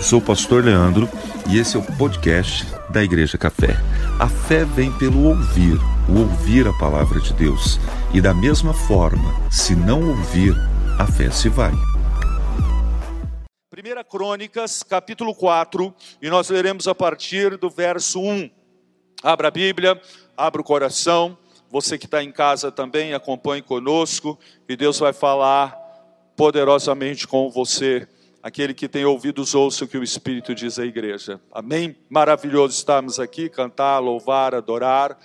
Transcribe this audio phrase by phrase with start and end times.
[0.00, 1.06] Eu sou o pastor Leandro
[1.46, 3.76] e esse é o podcast da Igreja Café.
[4.18, 5.76] A fé vem pelo ouvir,
[6.08, 7.78] o ouvir a palavra de Deus.
[8.14, 10.54] E da mesma forma, se não ouvir,
[10.98, 11.72] a fé se vai.
[13.76, 18.50] 1 Crônicas, capítulo 4, e nós leremos a partir do verso 1.
[19.22, 20.00] Abra a Bíblia,
[20.34, 21.36] abra o coração.
[21.70, 25.76] Você que está em casa também, acompanhe conosco, e Deus vai falar
[26.34, 28.08] poderosamente com você
[28.42, 31.38] Aquele que tem ouvidos, ouça o que o Espírito diz à igreja.
[31.52, 31.94] Amém?
[32.08, 35.18] Maravilhoso estarmos aqui, cantar, louvar, adorar.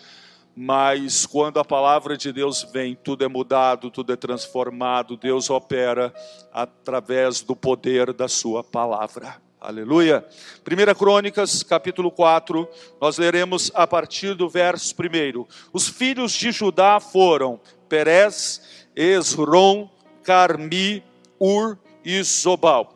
[0.54, 5.16] Mas quando a palavra de Deus vem, tudo é mudado, tudo é transformado.
[5.16, 6.14] Deus opera
[6.52, 9.38] através do poder da Sua palavra.
[9.62, 10.26] Aleluia.
[10.70, 12.68] 1 Crônicas, capítulo 4,
[13.00, 15.46] nós leremos a partir do verso 1.
[15.72, 18.62] Os filhos de Judá foram Perez,
[18.94, 19.90] Esron,
[20.22, 21.02] Carmi,
[21.40, 22.95] Ur e Zobal.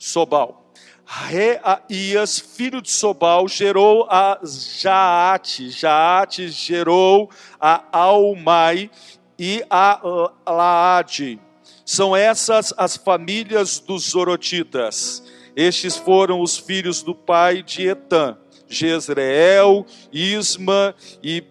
[0.00, 0.72] Sobal.
[1.04, 7.28] Reaías, filho de Sobal, gerou a Jaate, Jaate gerou
[7.60, 8.90] a Almai
[9.38, 10.00] e a
[10.48, 11.38] Laade.
[11.84, 15.22] São essas as famílias dos Zorotitas.
[15.54, 21.44] Estes foram os filhos do pai de Etã, Jezreel, Isma e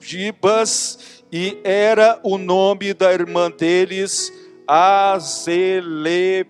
[0.00, 4.32] Gibas, e era o nome da irmã deles,
[4.66, 6.44] Azelepone.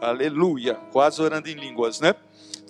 [0.00, 0.74] Aleluia.
[0.92, 2.14] Quase orando em línguas, né?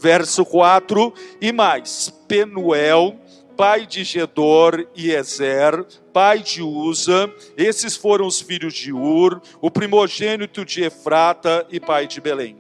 [0.01, 3.17] Verso 4: E mais, Penuel,
[3.57, 9.71] pai de Gedor e Ezer, pai de Uza, esses foram os filhos de Ur, o
[9.71, 12.57] primogênito de Efrata e pai de Belém.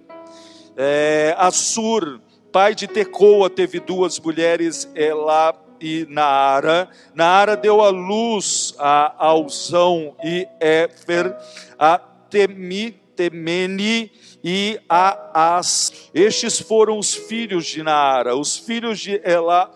[0.77, 2.20] É, Assur,
[2.52, 6.88] pai de Tecoa, teve duas mulheres, Elá e Naara.
[7.14, 11.34] Naara deu à luz a Alzão e Éfer,
[11.78, 14.10] a Temi, Temene
[14.42, 16.08] e Aas.
[16.14, 18.34] Estes foram os filhos de Naara.
[18.34, 19.70] Os filhos de Elá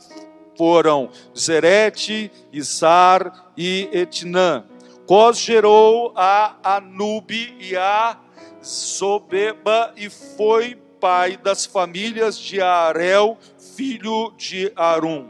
[0.57, 4.65] foram Zerete, Isar e Etnã.
[5.07, 8.19] Cos gerou a Anube e a
[8.63, 13.37] Sobeba e foi pai das famílias de Arel,
[13.77, 15.29] filho de Arum.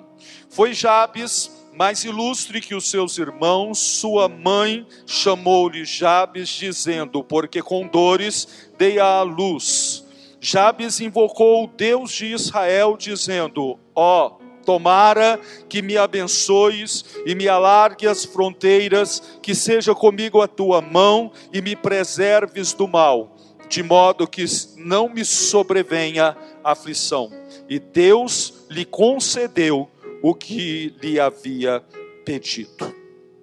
[0.48, 7.86] Foi Jabes mais ilustre que os seus irmãos, sua mãe chamou-lhe Jabes, dizendo: Porque com
[7.86, 10.04] dores dei à luz.
[10.40, 17.48] Jabes invocou o Deus de Israel, dizendo: Ó, oh, tomara que me abençoes e me
[17.48, 23.36] alargue as fronteiras, que seja comigo a tua mão e me preserves do mal,
[23.68, 24.44] de modo que
[24.76, 27.32] não me sobrevenha aflição.
[27.68, 29.88] E Deus lhe concedeu
[30.24, 31.84] o que lhe havia
[32.24, 32.94] pedido.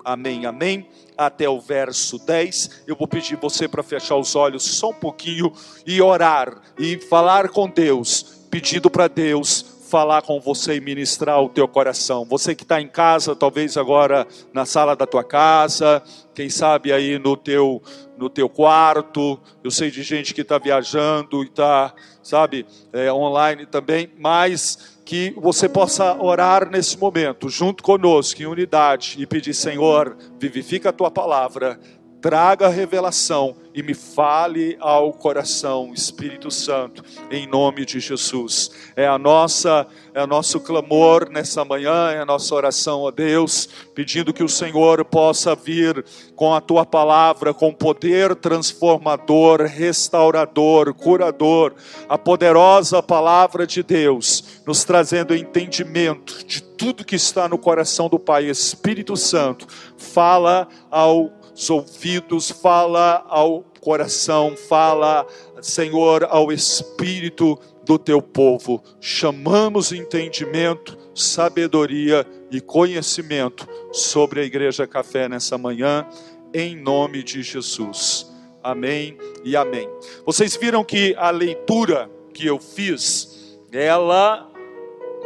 [0.03, 0.89] Amém, amém.
[1.15, 2.85] Até o verso 10.
[2.87, 5.53] Eu vou pedir você para fechar os olhos só um pouquinho
[5.85, 11.49] e orar e falar com Deus, pedindo para Deus falar com você e ministrar o
[11.49, 12.25] teu coração.
[12.25, 16.01] Você que está em casa, talvez agora na sala da tua casa,
[16.33, 17.79] quem sabe aí no teu
[18.17, 19.39] no teu quarto.
[19.63, 21.93] Eu sei de gente que está viajando e está,
[22.23, 29.17] sabe, é, online também, mas que você possa orar nesse momento, junto conosco, em unidade,
[29.19, 31.77] e pedir: Senhor, vivifica a tua palavra,
[32.21, 38.69] traga revelação e me fale ao coração, Espírito Santo, em nome de Jesus.
[38.95, 43.67] É a nossa, é o nosso clamor nessa manhã, é a nossa oração a Deus,
[43.95, 46.05] pedindo que o Senhor possa vir
[46.35, 51.73] com a tua palavra, com poder transformador, restaurador, curador,
[52.09, 58.19] a poderosa palavra de Deus, nos trazendo entendimento de tudo que está no coração do
[58.19, 58.45] Pai.
[58.45, 59.65] Espírito Santo,
[59.97, 65.25] fala ao os ouvidos, fala ao coração, fala,
[65.61, 68.81] Senhor, ao espírito do teu povo.
[68.99, 76.07] Chamamos entendimento, sabedoria e conhecimento sobre a Igreja Café nessa manhã,
[76.53, 78.31] em nome de Jesus.
[78.63, 79.89] Amém e amém.
[80.25, 84.49] Vocês viram que a leitura que eu fiz, ela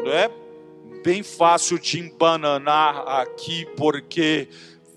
[0.04, 0.30] não é
[1.04, 4.48] bem fácil de embananar aqui, porque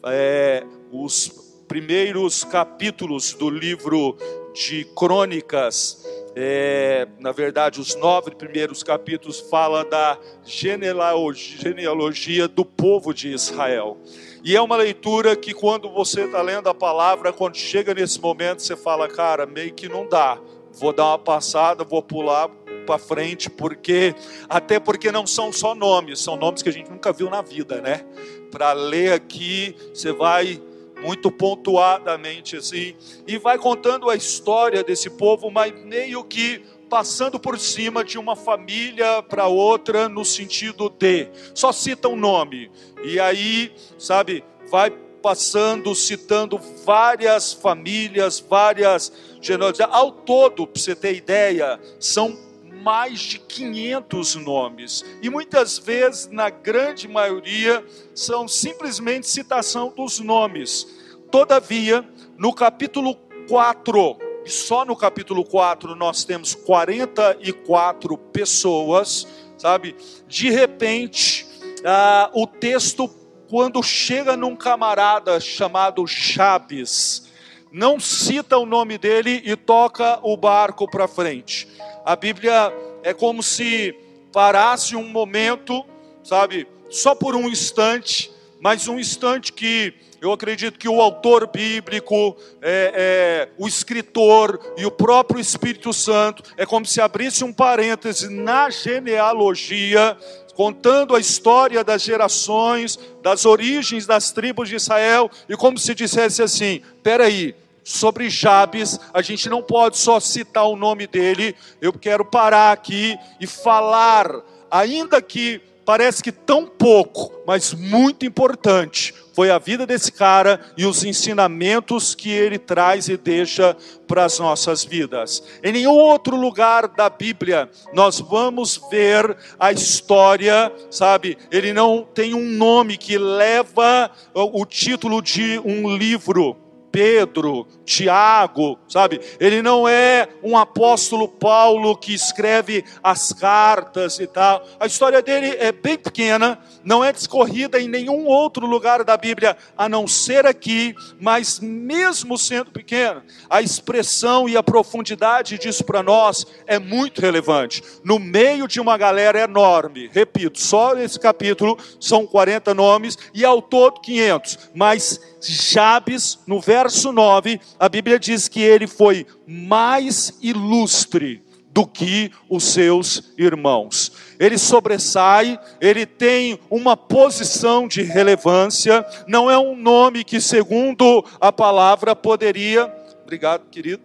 [0.05, 4.17] é, os primeiros capítulos do livro
[4.55, 6.05] de Crônicas,
[6.35, 13.99] é, na verdade, os nove primeiros capítulos fala da genealogia, do povo de Israel.
[14.43, 18.62] E é uma leitura que, quando você está lendo a palavra, quando chega nesse momento,
[18.62, 20.38] você fala, cara, meio que não dá.
[20.73, 22.49] Vou dar uma passada, vou pular
[22.87, 24.14] para frente, porque
[24.49, 27.81] até porque não são só nomes, são nomes que a gente nunca viu na vida,
[27.81, 28.05] né?
[28.50, 30.62] Para ler aqui, você vai
[31.03, 32.95] muito pontuadamente assim,
[33.27, 38.35] e vai contando a história desse povo, mas meio que passando por cima de uma
[38.35, 42.71] família para outra no sentido de, só cita um nome.
[43.05, 44.91] E aí, sabe, vai
[45.23, 49.89] passando, citando várias famílias, várias genealogias.
[49.93, 52.48] Ao todo, para você ter ideia, são
[52.83, 55.05] mais de 500 nomes.
[55.23, 57.85] E muitas vezes, na grande maioria,
[58.15, 60.87] são simplesmente citação dos nomes.
[61.31, 63.17] Todavia, no capítulo
[63.49, 69.27] 4, e só no capítulo 4 nós temos 44 pessoas,
[69.59, 69.95] sabe?
[70.27, 71.47] De repente,
[71.85, 73.09] ah, o texto,
[73.49, 77.28] quando chega num camarada chamado Chaves,
[77.73, 81.69] não cita o nome dele e toca o barco para frente.
[82.05, 82.73] A Bíblia
[83.03, 83.94] é como se
[84.32, 85.85] parasse um momento,
[86.23, 88.31] sabe, só por um instante,
[88.61, 94.85] mas um instante que eu acredito que o autor bíblico, é, é, o escritor e
[94.85, 100.17] o próprio Espírito Santo é como se abrisse um parêntese na genealogia,
[100.58, 106.43] contando a história das gerações, das origens das tribos de Israel, e como se dissesse
[106.43, 112.25] assim: peraí, sobre Jabes, a gente não pode só citar o nome dele, eu quero
[112.25, 114.28] parar aqui e falar,
[114.69, 120.85] ainda que parece que tão pouco, mas muito importante, foi a vida desse cara e
[120.85, 123.75] os ensinamentos que ele traz e deixa
[124.06, 125.43] para as nossas vidas.
[125.64, 131.38] Em nenhum outro lugar da Bíblia nós vamos ver a história, sabe?
[131.50, 136.55] Ele não tem um nome que leva o título de um livro
[136.93, 139.19] Pedro, Tiago, sabe?
[139.40, 144.62] Ele não é um apóstolo Paulo que escreve as cartas e tal.
[144.79, 149.56] A história dele é bem pequena, não é discorrida em nenhum outro lugar da Bíblia
[149.76, 156.02] a não ser aqui, mas mesmo sendo pequena, a expressão e a profundidade disso para
[156.02, 157.82] nós é muito relevante.
[158.05, 163.62] No meio de uma galera enorme, repito, só nesse capítulo são 40 nomes e ao
[163.62, 171.43] todo 500, mas Jabes, no verso 9, a Bíblia diz que ele foi mais ilustre
[171.71, 174.13] do que os seus irmãos.
[174.39, 181.53] Ele sobressai, ele tem uma posição de relevância, não é um nome que, segundo a
[181.53, 182.93] palavra, poderia.
[183.23, 184.03] Obrigado, querido.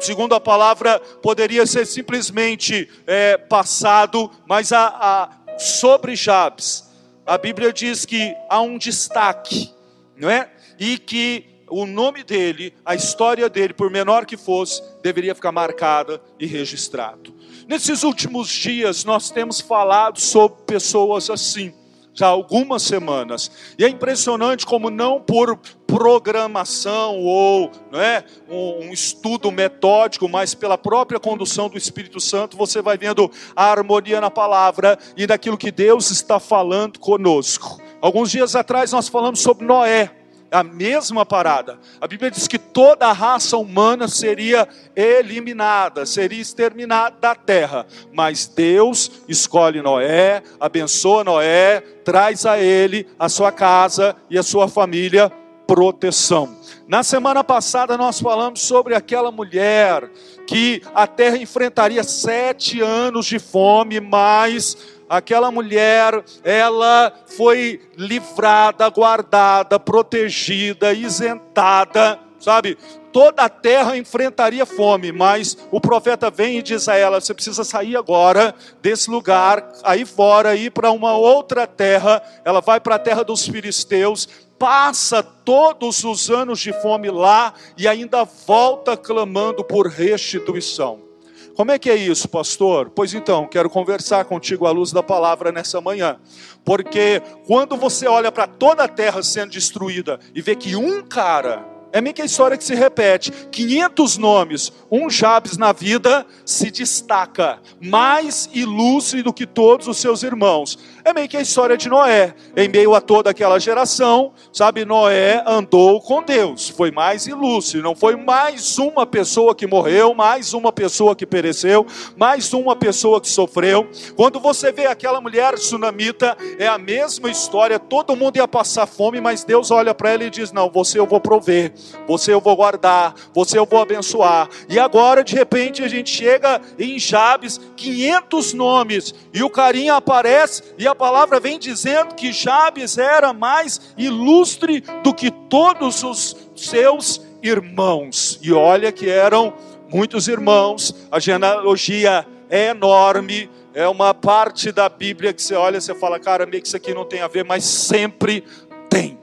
[0.00, 6.88] Segundo a palavra, poderia ser simplesmente é, passado, mas a, a, sobre Jabes,
[7.26, 9.70] a Bíblia diz que há um destaque,
[10.16, 10.48] não é?
[10.78, 16.20] e que o nome dele, a história dele, por menor que fosse, deveria ficar marcada
[16.38, 17.34] e registrado.
[17.66, 21.72] Nesses últimos dias, nós temos falado sobre pessoas assim,
[22.12, 28.92] já algumas semanas, e é impressionante como não por programação ou não é, um, um
[28.92, 34.30] estudo metódico, mas pela própria condução do Espírito Santo, você vai vendo a harmonia na
[34.30, 37.80] palavra e daquilo que Deus está falando conosco.
[37.98, 40.21] Alguns dias atrás nós falamos sobre Noé
[40.52, 41.78] a mesma parada.
[42.00, 47.86] A Bíblia diz que toda a raça humana seria eliminada, seria exterminada da terra.
[48.12, 54.68] Mas Deus escolhe Noé, abençoa Noé, traz a ele, a sua casa e a sua
[54.68, 55.32] família
[55.66, 56.56] proteção.
[56.86, 60.10] Na semana passada nós falamos sobre aquela mulher
[60.46, 64.76] que a terra enfrentaria sete anos de fome, mas
[65.12, 72.78] aquela mulher, ela foi livrada, guardada, protegida, isentada, sabe?
[73.12, 77.62] Toda a terra enfrentaria fome, mas o profeta vem e diz a ela: você precisa
[77.62, 82.22] sair agora desse lugar, aí fora, ir para uma outra terra.
[82.42, 84.26] Ela vai para a terra dos filisteus,
[84.58, 91.11] passa todos os anos de fome lá e ainda volta clamando por restituição.
[91.54, 92.90] Como é que é isso, pastor?
[92.90, 96.18] Pois então, quero conversar contigo à luz da palavra nessa manhã.
[96.64, 101.72] Porque quando você olha para toda a terra sendo destruída e vê que um cara
[101.92, 103.30] é meio que a história que se repete.
[103.30, 110.22] 500 nomes, um Jabes na vida se destaca, mais ilustre do que todos os seus
[110.22, 110.78] irmãos.
[111.04, 112.34] É meio que a história de Noé.
[112.56, 117.94] Em meio a toda aquela geração, sabe, Noé andou com Deus, foi mais ilustre, não
[117.94, 123.28] foi mais uma pessoa que morreu, mais uma pessoa que pereceu, mais uma pessoa que
[123.28, 123.88] sofreu.
[124.16, 129.20] Quando você vê aquela mulher tsunamita, é a mesma história, todo mundo ia passar fome,
[129.20, 131.72] mas Deus olha para ela e diz: Não, você eu vou prover
[132.06, 134.48] você eu vou guardar, você eu vou abençoar.
[134.68, 140.62] E agora, de repente, a gente chega em Jabes, 500 nomes, e o carinha aparece,
[140.78, 147.20] e a palavra vem dizendo que Jabes era mais ilustre do que todos os seus
[147.42, 148.38] irmãos.
[148.42, 149.52] E olha que eram
[149.90, 155.80] muitos irmãos, a genealogia é enorme, é uma parte da Bíblia que você olha e
[155.80, 158.44] você fala, cara, meio que isso aqui não tem a ver, mas sempre
[158.88, 159.21] tem.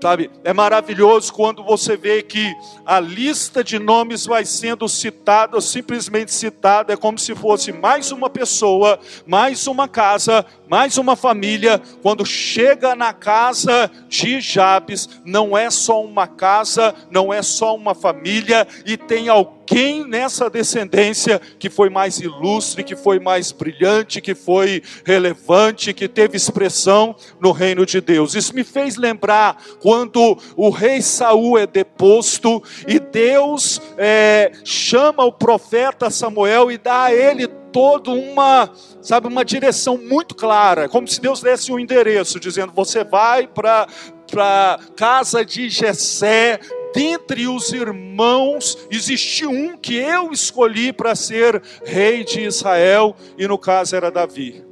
[0.00, 2.54] Sabe, é maravilhoso quando você vê que
[2.86, 8.30] a lista de nomes vai sendo citada, simplesmente citada, é como se fosse mais uma
[8.30, 11.82] pessoa, mais uma casa, mais uma família.
[12.00, 17.94] Quando chega na casa de Jabes, não é só uma casa, não é só uma
[17.94, 24.18] família, e tem alguém quem nessa descendência que foi mais ilustre, que foi mais brilhante,
[24.18, 28.34] que foi relevante, que teve expressão no reino de Deus.
[28.34, 35.32] Isso me fez lembrar quando o rei Saul é deposto e Deus é, chama o
[35.32, 38.70] profeta Samuel e dá a ele todo uma,
[39.02, 43.86] sabe, uma direção muito clara, como se Deus desse um endereço, dizendo: você vai para
[44.30, 46.60] para casa de Jessé,
[46.98, 53.56] dentre os irmãos, existiu um que eu escolhi para ser rei de Israel, e no
[53.56, 54.64] caso era Davi.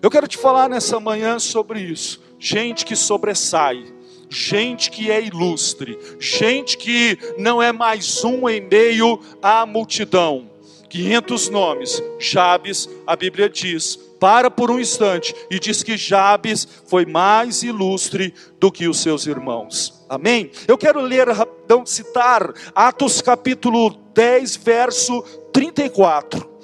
[0.00, 2.22] Eu quero te falar nessa manhã sobre isso.
[2.38, 3.84] Gente que sobressai,
[4.30, 10.50] gente que é ilustre, gente que não é mais um em meio à multidão.
[10.88, 17.04] 500 nomes, Jabes, a Bíblia diz, para por um instante e diz que Jabes foi
[17.04, 19.93] mais ilustre do que os seus irmãos.
[20.08, 20.50] Amém?
[20.68, 26.54] Eu quero ler rapidão, citar Atos capítulo 10, verso 34.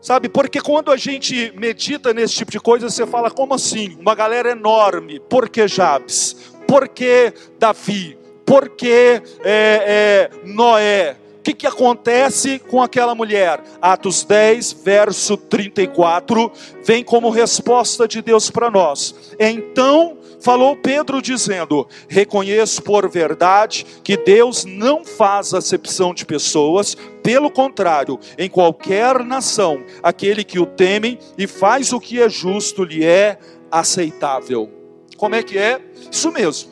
[0.00, 3.96] Sabe, porque quando a gente medita nesse tipo de coisa, você fala, como assim?
[4.00, 6.36] Uma galera enorme, por que Jabes?
[6.66, 8.18] Por que Davi?
[8.44, 11.16] Por que é, é, Noé?
[11.38, 13.62] O que, que acontece com aquela mulher?
[13.80, 16.50] Atos 10, verso 34,
[16.84, 19.34] vem como resposta de Deus para nós.
[19.38, 27.50] Então falou Pedro dizendo: Reconheço por verdade que Deus não faz acepção de pessoas, pelo
[27.50, 33.04] contrário, em qualquer nação, aquele que o temem e faz o que é justo lhe
[33.04, 33.38] é
[33.70, 34.70] aceitável.
[35.16, 35.80] Como é que é?
[36.10, 36.70] Isso mesmo.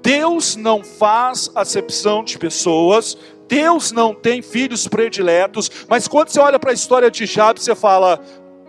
[0.00, 6.58] Deus não faz acepção de pessoas, Deus não tem filhos prediletos, mas quando você olha
[6.58, 8.20] para a história de Jabes, você fala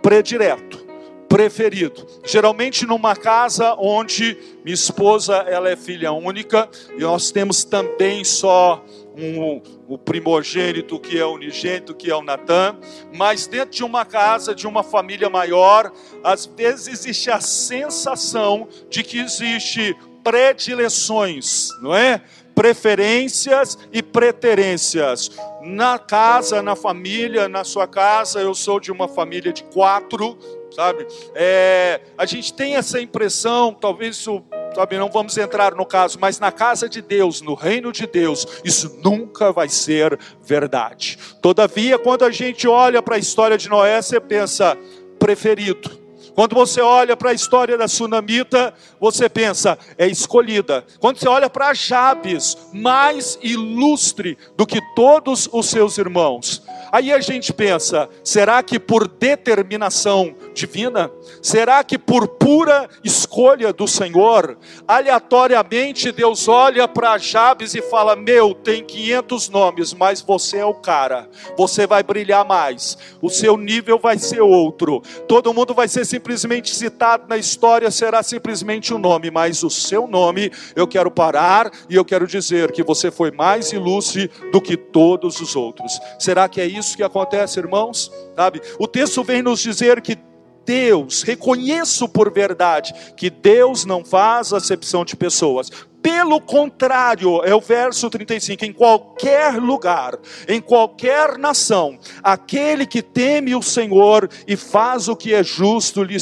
[0.02, 0.84] predileto,
[1.30, 2.04] preferido.
[2.24, 6.68] Geralmente numa casa onde minha esposa ela é filha única
[6.98, 8.84] e nós temos também só
[9.16, 12.76] um, o primogênito que é o unigênito, que é o Natan,
[13.14, 15.92] mas dentro de uma casa, de uma família maior,
[16.24, 22.22] às vezes existe a sensação de que existe predileções, não é?
[22.60, 25.30] preferências e preterências.
[25.62, 30.36] Na casa, na família, na sua casa, eu sou de uma família de quatro,
[30.74, 31.06] sabe?
[31.34, 34.42] É, a gente tem essa impressão, talvez isso
[34.74, 38.46] sabe, não vamos entrar no caso, mas na casa de Deus, no reino de Deus,
[38.64, 41.18] isso nunca vai ser verdade.
[41.42, 44.78] Todavia, quando a gente olha para a história de Noé, você pensa,
[45.18, 46.00] preferido.
[46.34, 50.84] Quando você olha para a história da sunamita, você pensa, é escolhida.
[50.98, 56.62] Quando você olha para Jabes, mais ilustre do que todos os seus irmãos.
[56.92, 61.10] Aí a gente pensa, será que por determinação divina?
[61.42, 68.54] Será que por pura escolha do Senhor, aleatoriamente Deus olha para Jabes e fala: Meu,
[68.54, 73.98] tem 500 nomes, mas você é o cara, você vai brilhar mais, o seu nível
[73.98, 79.00] vai ser outro, todo mundo vai ser simplesmente citado na história, será simplesmente o um
[79.00, 83.30] nome, mas o seu nome, eu quero parar e eu quero dizer que você foi
[83.30, 86.00] mais ilustre do que todos os outros.
[86.18, 88.10] Será que é isso que acontece, irmãos?
[88.34, 88.60] Sabe?
[88.78, 90.18] O texto vem nos dizer que
[90.64, 95.70] Deus, reconheço por verdade que Deus não faz acepção de pessoas.
[96.02, 103.54] Pelo contrário, é o verso 35: em qualquer lugar, em qualquer nação, aquele que teme
[103.54, 106.16] o Senhor e faz o que é justo, lhe,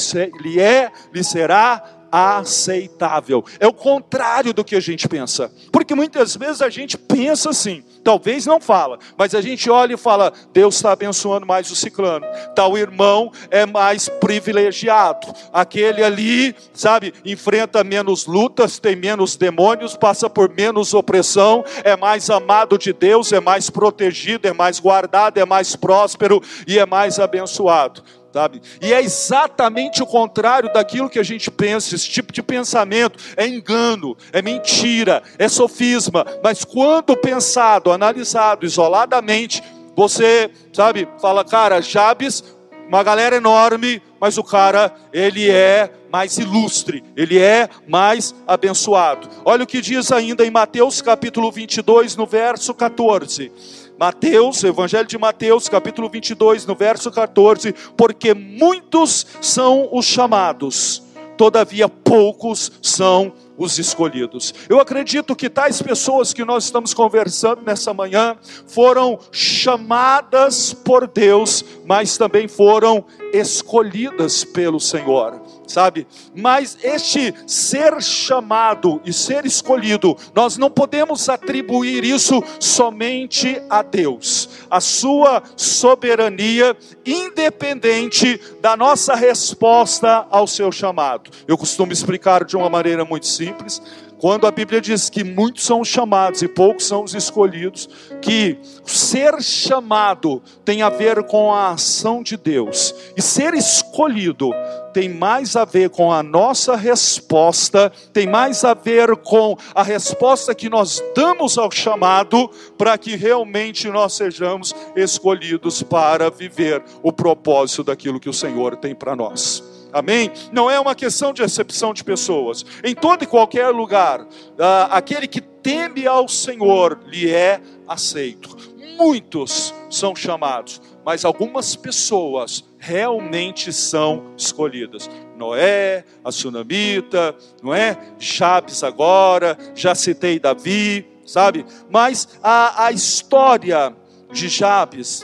[0.59, 3.43] é, lhe será aceitável.
[3.59, 5.51] É o contrário do que a gente pensa.
[5.71, 9.97] Porque muitas vezes a gente pensa assim, talvez não fala, mas a gente olha e
[9.97, 12.25] fala: Deus está abençoando mais o ciclano.
[12.55, 15.33] Tal irmão é mais privilegiado.
[15.51, 22.29] Aquele ali, sabe, enfrenta menos lutas, tem menos demônios, passa por menos opressão, é mais
[22.29, 27.19] amado de Deus, é mais protegido, é mais guardado, é mais próspero e é mais
[27.19, 28.61] abençoado sabe?
[28.81, 31.95] E é exatamente o contrário daquilo que a gente pensa.
[31.95, 36.25] Esse tipo de pensamento é engano, é mentira, é sofisma.
[36.43, 39.63] Mas quando pensado, analisado isoladamente,
[39.95, 42.43] você, sabe, fala, cara, Jabes,
[42.87, 49.29] uma galera enorme, mas o cara, ele é mais ilustre, ele é mais abençoado.
[49.45, 53.51] Olha o que diz ainda em Mateus capítulo 22, no verso 14
[53.99, 61.03] Mateus, Evangelho de Mateus, capítulo 22, no verso 14: Porque muitos são os chamados,
[61.35, 64.53] todavia poucos são os escolhidos.
[64.69, 68.37] Eu acredito que tais pessoas que nós estamos conversando nessa manhã
[68.67, 73.03] foram chamadas por Deus, mas também foram
[73.33, 76.07] escolhidas pelo Senhor sabe?
[76.35, 84.49] Mas este ser chamado e ser escolhido, nós não podemos atribuir isso somente a Deus.
[84.69, 91.29] A sua soberania independente da nossa resposta ao seu chamado.
[91.47, 93.81] Eu costumo explicar de uma maneira muito simples.
[94.19, 97.87] Quando a Bíblia diz que muitos são chamados e poucos são os escolhidos,
[98.21, 104.51] que ser chamado tem a ver com a ação de Deus, e ser escolhido
[104.93, 110.53] tem mais a ver com a nossa resposta, tem mais a ver com a resposta
[110.53, 117.85] que nós damos ao chamado, para que realmente nós sejamos escolhidos para viver o propósito
[117.85, 119.68] daquilo que o Senhor tem para nós.
[119.91, 120.31] Amém?
[120.51, 122.65] Não é uma questão de exceção de pessoas.
[122.83, 124.25] Em todo e qualquer lugar,
[124.59, 128.55] ah, aquele que teme ao Senhor lhe é aceito.
[128.97, 135.09] Muitos são chamados, mas algumas pessoas realmente são escolhidas.
[135.37, 137.97] Noé, a Sunamita, não é?
[138.19, 141.65] Jabes agora, já citei Davi, sabe?
[141.89, 143.95] Mas a, a história
[144.31, 145.23] de Jabes,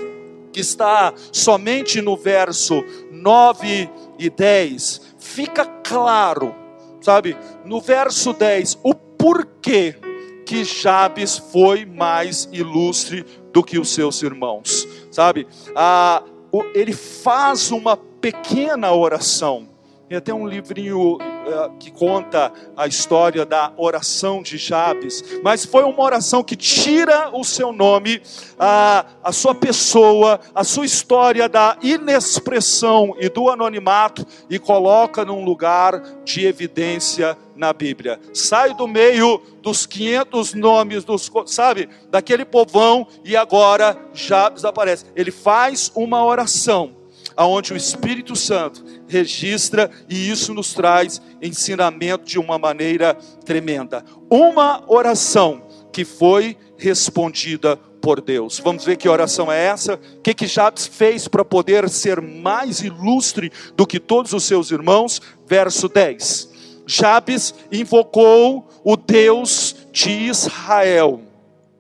[0.54, 2.82] que está somente no verso
[3.12, 6.56] 9 e 10, fica claro,
[7.02, 9.96] sabe, no verso 10, o porquê
[10.46, 15.48] que Jabes foi mais ilustre do que os seus irmãos, sabe?
[15.76, 16.24] Ah,
[16.74, 19.75] ele faz uma pequena oração.
[20.08, 25.84] Tem até um livrinho uh, que conta a história da oração de Jabes, mas foi
[25.84, 28.22] uma oração que tira o seu nome,
[28.60, 35.44] a, a sua pessoa, a sua história da inexpressão e do anonimato e coloca num
[35.44, 38.20] lugar de evidência na Bíblia.
[38.32, 45.06] Sai do meio dos 500 nomes, dos, sabe, daquele povão e agora Jabes aparece.
[45.16, 46.95] Ele faz uma oração
[47.36, 54.04] aonde o Espírito Santo registra e isso nos traz ensinamento de uma maneira tremenda.
[54.30, 58.60] Uma oração que foi respondida por Deus.
[58.64, 59.96] Vamos ver que oração é essa?
[59.96, 64.72] O que, que Jabes fez para poder ser mais ilustre do que todos os seus
[64.72, 65.22] irmãos?
[65.48, 66.54] Verso 10.
[66.86, 71.22] Jabes invocou o Deus de Israel.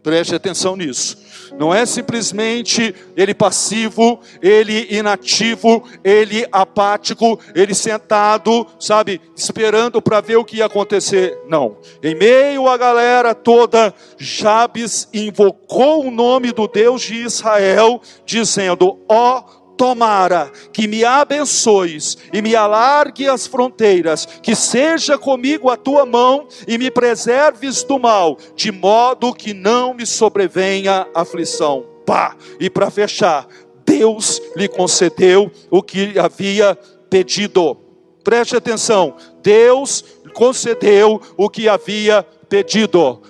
[0.02, 1.25] Preste atenção nisso.
[1.58, 10.38] Não é simplesmente ele passivo, ele inativo, ele apático, ele sentado, sabe, esperando para ver
[10.38, 11.38] o que ia acontecer.
[11.48, 11.78] Não.
[12.04, 19.40] Em meio à galera toda, Jabes invocou o nome do Deus de Israel, dizendo: Ó
[19.40, 26.06] oh, tomara que me abençoes e me alargue as fronteiras, que seja comigo a tua
[26.06, 31.86] mão e me preserves do mal, de modo que não me sobrevenha aflição.
[32.06, 32.36] Pá!
[32.60, 33.48] E para fechar,
[33.86, 36.78] Deus lhe concedeu o que havia
[37.10, 37.78] pedido.
[38.24, 42.35] Preste atenção, Deus concedeu o que havia pedido.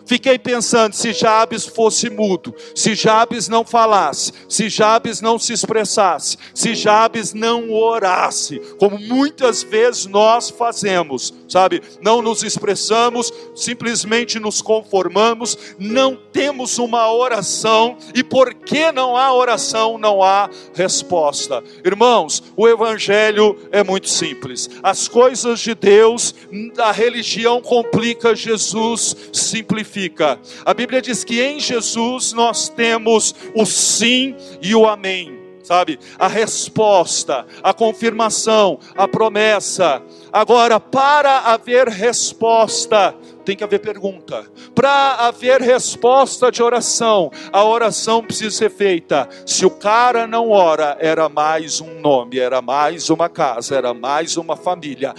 [0.05, 6.37] Fiquei pensando se Jabes fosse mudo, se Jabes não falasse, se Jabes não se expressasse,
[6.53, 11.81] se Jabes não orasse, como muitas vezes nós fazemos, sabe?
[12.01, 19.97] Não nos expressamos, simplesmente nos conformamos, não temos uma oração e porque não há oração,
[19.97, 21.63] não há resposta.
[21.83, 24.69] Irmãos, o evangelho é muito simples.
[24.83, 26.33] As coisas de Deus,
[26.77, 30.39] a religião complica Jesus simplifica.
[30.65, 35.99] A Bíblia diz que em Jesus nós temos o sim e o amém sabe?
[36.19, 40.01] A resposta, a confirmação, a promessa.
[40.35, 44.45] Agora, para haver resposta, tem que haver pergunta.
[44.75, 49.29] Para haver resposta de oração, a oração precisa ser feita.
[49.45, 54.35] Se o cara não ora, era mais um nome, era mais uma casa, era mais
[54.35, 55.13] uma família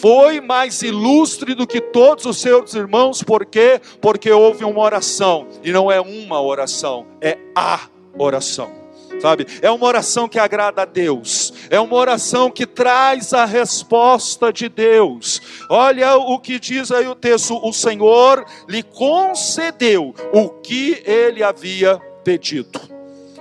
[0.00, 3.78] foi mais ilustre do que todos os seus irmãos, por quê?
[4.00, 7.82] Porque houve uma oração, e não é uma oração, é a
[8.18, 8.72] oração.
[9.20, 9.46] Sabe?
[9.60, 11.41] É uma oração que agrada a Deus,
[11.72, 15.40] é uma oração que traz a resposta de Deus.
[15.70, 21.98] Olha o que diz aí o texto: o Senhor lhe concedeu o que ele havia
[22.22, 22.78] pedido.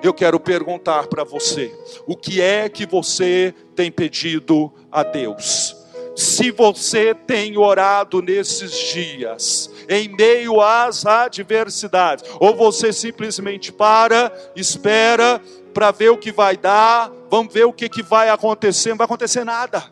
[0.02, 5.76] Eu quero perguntar para você: o que é que você tem pedido a Deus?
[6.15, 12.24] Se você tem orado nesses dias, em meio às adversidades.
[12.39, 15.41] Ou você simplesmente para, espera
[15.74, 19.06] para ver o que vai dar, vamos ver o que, que vai acontecer, não vai
[19.06, 19.89] acontecer nada.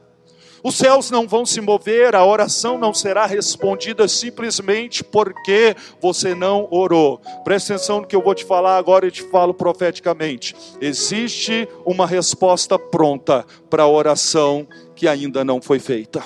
[0.62, 6.68] Os céus não vão se mover, a oração não será respondida simplesmente porque você não
[6.70, 7.22] orou.
[7.46, 10.54] Presta atenção no que eu vou te falar agora e te falo profeticamente.
[10.82, 16.22] Existe uma resposta pronta para a oração que ainda não foi feita.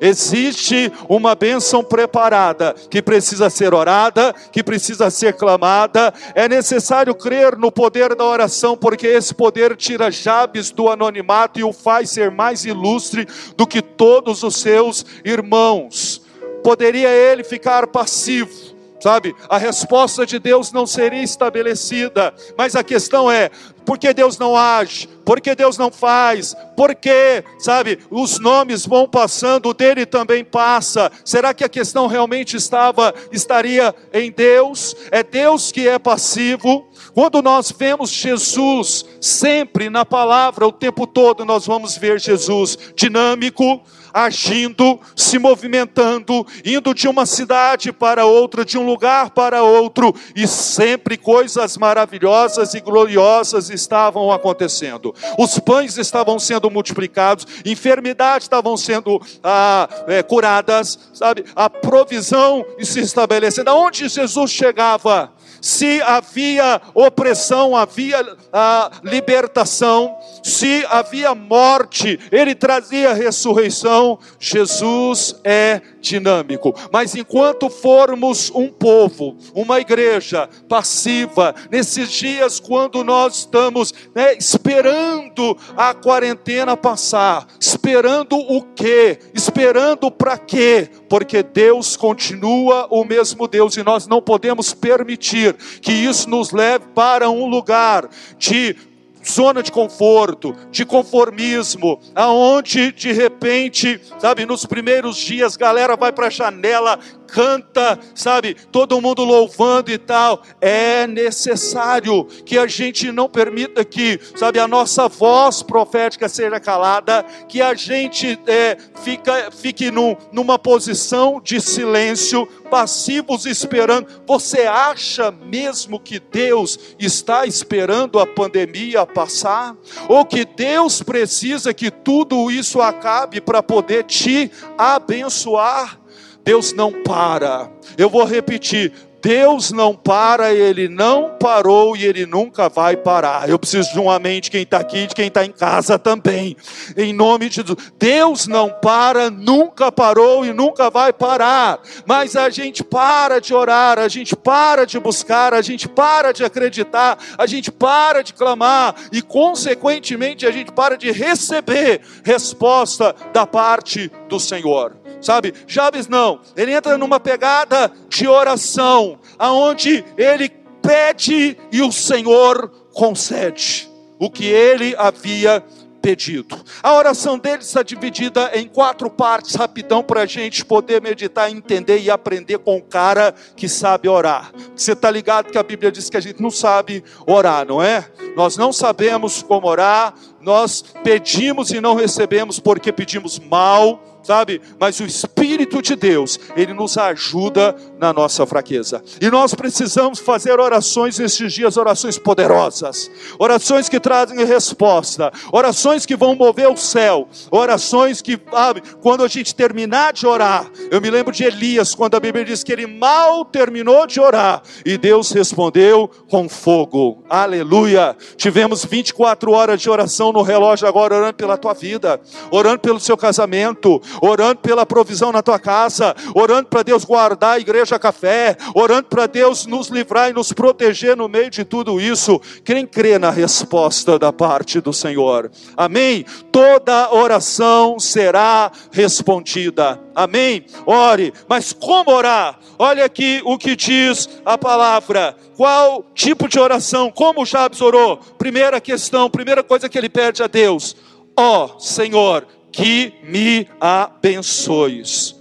[0.00, 6.12] Existe uma bênção preparada que precisa ser orada, que precisa ser clamada.
[6.34, 11.64] É necessário crer no poder da oração, porque esse poder tira Jabes do anonimato e
[11.64, 16.22] o faz ser mais ilustre do que todos os seus irmãos.
[16.62, 18.52] Poderia ele ficar passivo,
[19.00, 19.34] sabe?
[19.48, 23.50] A resposta de Deus não seria estabelecida, mas a questão é:
[23.84, 25.08] por que Deus não age?
[25.24, 26.54] Por que Deus não faz?
[26.76, 31.10] Por que, sabe, os nomes vão passando, o dele também passa.
[31.24, 34.96] Será que a questão realmente estava estaria em Deus?
[35.10, 36.88] É Deus que é passivo?
[37.14, 43.82] Quando nós vemos Jesus sempre na palavra o tempo todo, nós vamos ver Jesus dinâmico,
[44.12, 50.46] agindo, se movimentando, indo de uma cidade para outra, de um lugar para outro, e
[50.46, 55.11] sempre coisas maravilhosas e gloriosas estavam acontecendo.
[55.38, 61.44] Os pães estavam sendo multiplicados, enfermidades estavam sendo ah, é, curadas, sabe?
[61.54, 63.70] A provisão se estabelecendo.
[63.70, 65.32] Aonde Jesus chegava?
[65.62, 74.18] Se havia opressão, havia a libertação, se havia morte, ele trazia ressurreição.
[74.40, 76.74] Jesus é dinâmico.
[76.92, 85.56] Mas enquanto formos um povo, uma igreja passiva, nesses dias quando nós estamos né, esperando
[85.76, 89.20] a quarentena passar, esperando o quê?
[89.32, 90.90] Esperando para quê?
[91.08, 96.86] Porque Deus continua o mesmo Deus e nós não podemos permitir que isso nos leve
[96.94, 98.76] para um lugar de
[99.24, 106.26] zona de conforto, de conformismo, aonde de repente, sabe, nos primeiros dias, galera vai para
[106.26, 106.98] a janela,
[107.32, 110.42] canta, sabe, todo mundo louvando e tal.
[110.60, 117.24] É necessário que a gente não permita que, sabe, a nossa voz profética seja calada,
[117.48, 124.06] que a gente é, fica, fique num, numa posição de silêncio, passivos esperando.
[124.26, 129.74] Você acha mesmo que Deus está esperando a pandemia passar?
[130.06, 136.01] Ou que Deus precisa que tudo isso acabe para poder te abençoar?
[136.44, 137.70] Deus não para.
[137.96, 143.48] Eu vou repetir: Deus não para, Ele não parou e Ele nunca vai parar.
[143.48, 146.56] Eu preciso de uma mente, quem está aqui, de quem está em casa também.
[146.96, 147.78] Em nome de Jesus.
[147.96, 151.80] Deus não para, nunca parou e nunca vai parar.
[152.04, 156.44] Mas a gente para de orar, a gente para de buscar, a gente para de
[156.44, 163.46] acreditar, a gente para de clamar e, consequentemente, a gente para de receber resposta da
[163.46, 165.54] parte do Senhor sabe?
[165.66, 170.50] Jabes não, ele entra numa pegada de oração, aonde ele
[170.82, 175.64] pede e o Senhor concede o que ele havia
[176.02, 176.60] pedido.
[176.82, 182.00] A oração dele está dividida em quatro partes, rapidão, para a gente poder meditar, entender
[182.00, 184.52] e aprender com o cara que sabe orar.
[184.74, 188.04] Você está ligado que a Bíblia diz que a gente não sabe orar, não é?
[188.36, 194.60] Nós não sabemos como orar, nós pedimos e não recebemos porque pedimos mal sabe?
[194.78, 199.02] Mas o Espírito de Deus, ele nos ajuda na nossa fraqueza.
[199.20, 206.16] E nós precisamos fazer orações nesses dias, orações poderosas, orações que trazem resposta, orações que
[206.16, 211.10] vão mover o céu, orações que, sabe, quando a gente terminar de orar, eu me
[211.10, 215.30] lembro de Elias, quando a Bíblia diz que ele mal terminou de orar, e Deus
[215.32, 217.22] respondeu com fogo.
[217.28, 218.16] Aleluia!
[218.36, 223.16] Tivemos 24 horas de oração no relógio agora, orando pela tua vida, orando pelo seu
[223.16, 229.08] casamento, orando pela provisão na tua casa, orando para Deus guardar a igreja café, orando
[229.08, 232.40] para Deus nos livrar e nos proteger no meio de tudo isso.
[232.64, 235.50] Quem crê na resposta da parte do Senhor?
[235.76, 236.24] Amém?
[236.50, 240.00] Toda oração será respondida.
[240.14, 240.64] Amém?
[240.86, 242.58] Ore, mas como orar?
[242.78, 245.34] Olha aqui o que diz a palavra.
[245.56, 247.10] Qual tipo de oração?
[247.10, 248.18] Como Jabes orou?
[248.38, 250.96] Primeira questão, primeira coisa que ele pede a Deus:
[251.36, 255.36] Ó oh, Senhor, que me abençoes.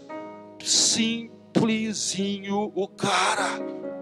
[0.63, 3.59] Simplesinho o cara.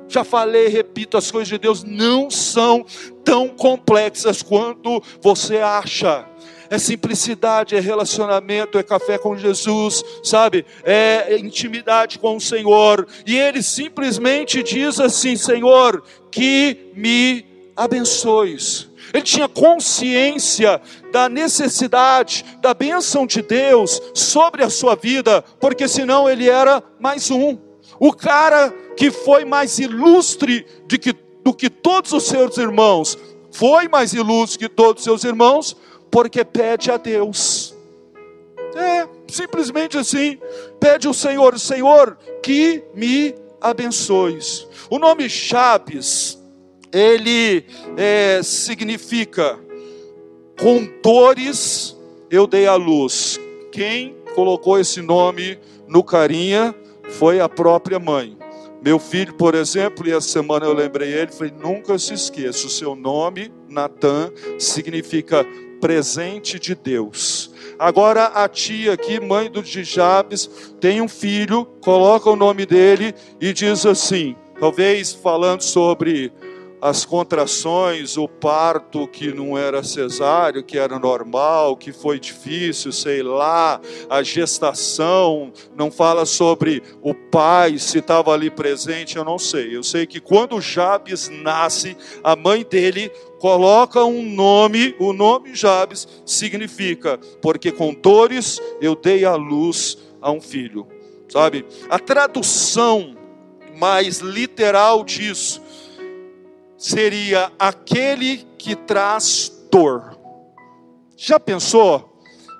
[0.07, 2.83] Já falei, repito, as coisas de Deus não são
[3.23, 6.27] tão complexas quanto você acha
[6.69, 10.65] é simplicidade, é relacionamento, é café com Jesus, sabe?
[10.83, 13.07] É intimidade com o Senhor.
[13.25, 18.88] E ele simplesmente diz assim: Senhor, que me abençoes.
[19.13, 26.29] Ele tinha consciência da necessidade, da bênção de Deus sobre a sua vida, porque senão
[26.29, 27.57] ele era mais um.
[27.99, 33.17] O cara que foi mais ilustre de que, do que todos os seus irmãos,
[33.51, 35.75] foi mais ilustre que todos os seus irmãos,
[36.11, 37.75] porque pede a Deus.
[38.75, 40.39] É, simplesmente assim,
[40.79, 44.67] pede ao Senhor, Senhor, que me abençoes.
[44.89, 46.38] O nome Jabes,
[46.93, 47.65] ele
[47.97, 49.59] é, significa
[50.59, 51.95] com dores
[52.29, 53.39] eu dei a luz.
[53.71, 56.75] Quem colocou esse nome no carinha
[57.09, 58.37] foi a própria mãe.
[58.81, 62.69] Meu filho, por exemplo, e essa semana eu lembrei ele, falei: nunca se esqueça, o
[62.69, 65.45] seu nome, Natan, significa
[65.81, 67.51] presente de Deus.
[67.77, 73.53] Agora a tia aqui, mãe do Jabes, tem um filho, coloca o nome dele e
[73.53, 76.31] diz assim, talvez falando sobre
[76.81, 83.21] as contrações, o parto que não era cesáreo, que era normal, que foi difícil, sei
[83.21, 89.75] lá, a gestação, não fala sobre o pai, se estava ali presente, eu não sei.
[89.75, 96.07] Eu sei que quando Jabes nasce, a mãe dele coloca um nome, o nome Jabes
[96.25, 100.87] significa, porque com dores eu dei a luz a um filho.
[101.27, 101.65] Sabe?
[101.89, 103.15] A tradução
[103.77, 105.58] mais literal disso
[106.79, 110.17] seria aquele que traz dor.
[111.17, 112.09] Já pensou?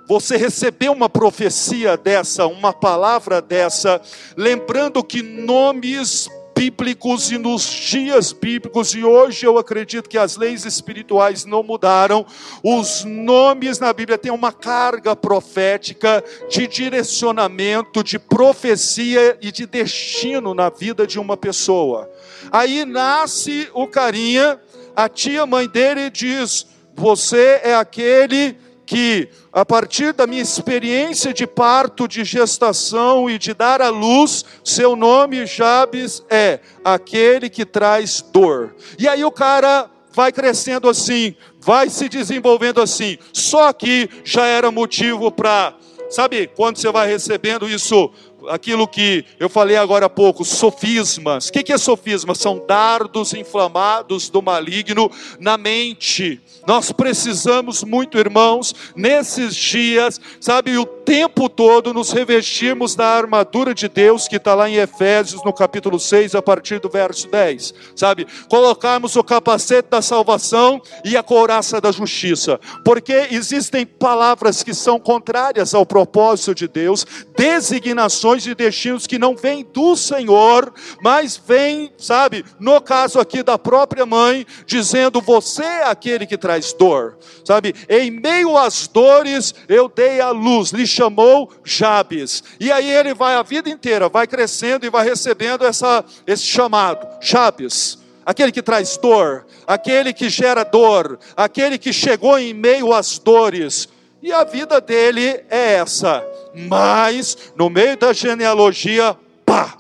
[0.09, 4.01] Você recebeu uma profecia dessa, uma palavra dessa,
[4.35, 6.27] lembrando que nomes
[6.59, 12.25] bíblicos e nos dias bíblicos, e hoje eu acredito que as leis espirituais não mudaram,
[12.61, 20.53] os nomes na Bíblia têm uma carga profética de direcionamento, de profecia e de destino
[20.53, 22.11] na vida de uma pessoa.
[22.51, 24.59] Aí nasce o carinha,
[24.93, 28.57] a tia mãe dele diz: Você é aquele
[28.89, 34.43] que, a partir da minha experiência de parto, de gestação e de dar à luz,
[34.63, 38.75] seu nome, Jabes, é aquele que traz dor.
[38.97, 43.19] E aí o cara vai crescendo assim, vai se desenvolvendo assim.
[43.31, 45.75] Só que já era motivo para,
[46.09, 48.11] sabe, quando você vai recebendo isso
[48.47, 51.47] aquilo que eu falei agora há pouco, sofismas.
[51.47, 52.35] O que é sofisma?
[52.35, 56.41] São dardos inflamados do maligno na mente.
[56.67, 63.87] Nós precisamos muito, irmãos, nesses dias, sabe, o tempo todo nos revestirmos da armadura de
[63.87, 68.27] Deus, que está lá em Efésios, no capítulo 6, a partir do verso 10, sabe,
[68.47, 74.99] colocarmos o capacete da salvação e a couraça da justiça, porque existem palavras que são
[74.99, 81.91] contrárias ao propósito de Deus, designações e destinos que não vêm do Senhor, mas vêm,
[81.97, 87.73] sabe, no caso aqui da própria mãe, dizendo: Você é aquele que traz dor, sabe,
[87.87, 93.35] em meio às dores eu dei a luz, lhe chamou Jabes, e aí ele vai
[93.35, 97.97] a vida inteira, vai crescendo e vai recebendo essa, esse chamado, Jabes.
[98.25, 103.89] Aquele que traz dor, aquele que gera dor, aquele que chegou em meio às dores,
[104.21, 106.23] e a vida dele é essa.
[106.53, 109.79] Mas, no meio da genealogia, pá,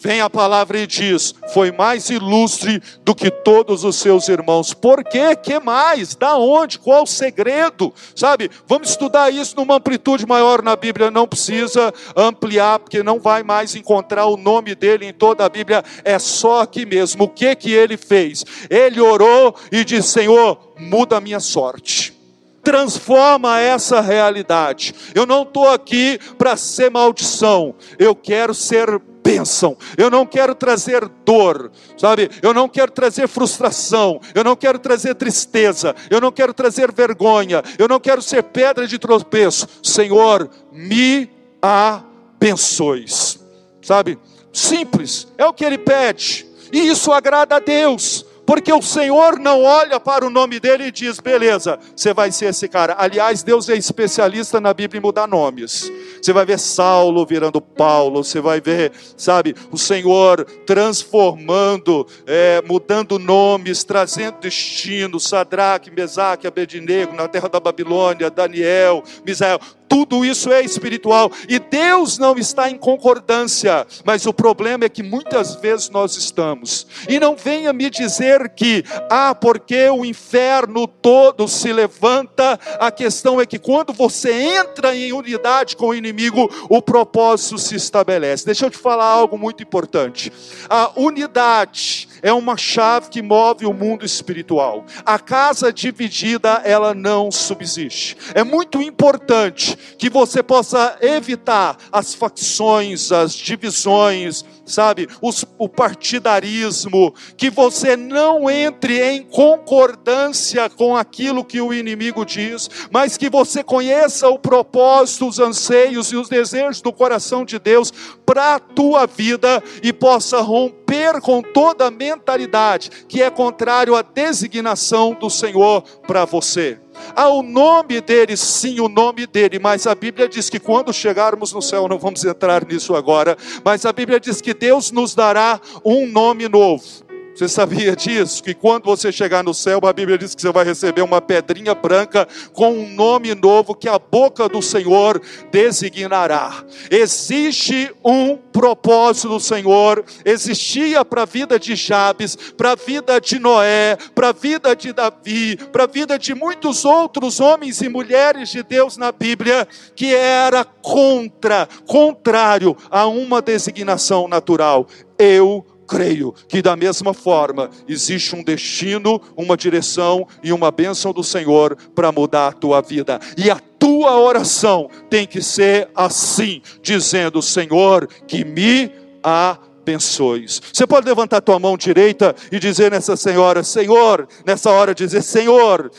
[0.00, 4.72] vem a palavra e diz: foi mais ilustre do que todos os seus irmãos.
[4.72, 5.36] Por quê?
[5.36, 6.14] Que mais?
[6.14, 6.78] Da onde?
[6.78, 7.92] Qual o segredo?
[8.16, 8.50] Sabe?
[8.66, 11.10] Vamos estudar isso numa amplitude maior na Bíblia.
[11.10, 15.84] Não precisa ampliar, porque não vai mais encontrar o nome dele em toda a Bíblia.
[16.04, 17.24] É só aqui mesmo.
[17.24, 18.44] O que que ele fez?
[18.68, 22.19] Ele orou e disse: Senhor, muda a minha sorte
[22.62, 24.94] transforma essa realidade.
[25.14, 29.76] Eu não estou aqui para ser maldição, eu quero ser bênção.
[29.96, 32.30] Eu não quero trazer dor, sabe?
[32.42, 37.62] Eu não quero trazer frustração, eu não quero trazer tristeza, eu não quero trazer vergonha,
[37.78, 39.66] eu não quero ser pedra de tropeço.
[39.82, 41.30] Senhor, me
[41.62, 43.38] abençoes,
[43.82, 44.18] sabe?
[44.52, 49.62] Simples, é o que ele pede, e isso agrada a Deus porque o Senhor não
[49.62, 52.96] olha para o nome dele e diz: beleza, você vai ser esse cara.
[52.98, 55.88] Aliás, Deus é especialista na Bíblia em mudar nomes.
[56.20, 63.20] Você vai ver Saulo virando Paulo, você vai ver, sabe, o Senhor transformando, é, mudando
[63.20, 65.20] nomes, trazendo destino.
[65.20, 69.60] Sadraque, Mesaque, Abednego, na terra da Babilônia, Daniel, Misael
[69.90, 75.02] tudo isso é espiritual e Deus não está em concordância, mas o problema é que
[75.02, 76.86] muitas vezes nós estamos.
[77.08, 83.40] E não venha me dizer que, ah, porque o inferno todo se levanta, a questão
[83.40, 88.46] é que quando você entra em unidade com o inimigo, o propósito se estabelece.
[88.46, 90.32] Deixa eu te falar algo muito importante.
[90.68, 94.84] A unidade é uma chave que move o mundo espiritual.
[95.04, 98.16] A casa dividida, ela não subsiste.
[98.34, 107.14] É muito importante que você possa evitar as facções, as divisões, sabe, os, o partidarismo,
[107.36, 113.62] que você não entre em concordância com aquilo que o inimigo diz, mas que você
[113.62, 117.92] conheça o propósito, os anseios e os desejos do coração de Deus
[118.24, 124.02] para a tua vida e possa romper com toda a mentalidade que é contrário à
[124.02, 126.78] designação do Senhor para você.
[127.14, 131.62] Ao nome dele, sim, o nome dele, mas a Bíblia diz que quando chegarmos no
[131.62, 136.06] céu, não vamos entrar nisso agora, mas a Bíblia diz que Deus nos dará um
[136.06, 137.09] nome novo.
[137.34, 138.42] Você sabia disso?
[138.42, 141.74] Que quando você chegar no céu, a Bíblia diz que você vai receber uma pedrinha
[141.74, 146.64] branca com um nome novo que a boca do Senhor designará.
[146.90, 153.38] Existe um propósito do Senhor, existia para a vida de Jabes, para a vida de
[153.38, 158.50] Noé, para a vida de Davi, para a vida de muitos outros homens e mulheres
[158.50, 164.86] de Deus na Bíblia, que era contra, contrário a uma designação natural.
[165.18, 171.24] Eu creio que da mesma forma existe um destino, uma direção e uma bênção do
[171.24, 173.18] Senhor para mudar a tua vida.
[173.36, 180.62] E a tua oração tem que ser assim, dizendo: Senhor, que me abençoes.
[180.72, 185.22] Você pode levantar a tua mão direita e dizer nessa senhora, Senhor, nessa hora dizer,
[185.22, 185.90] Senhor,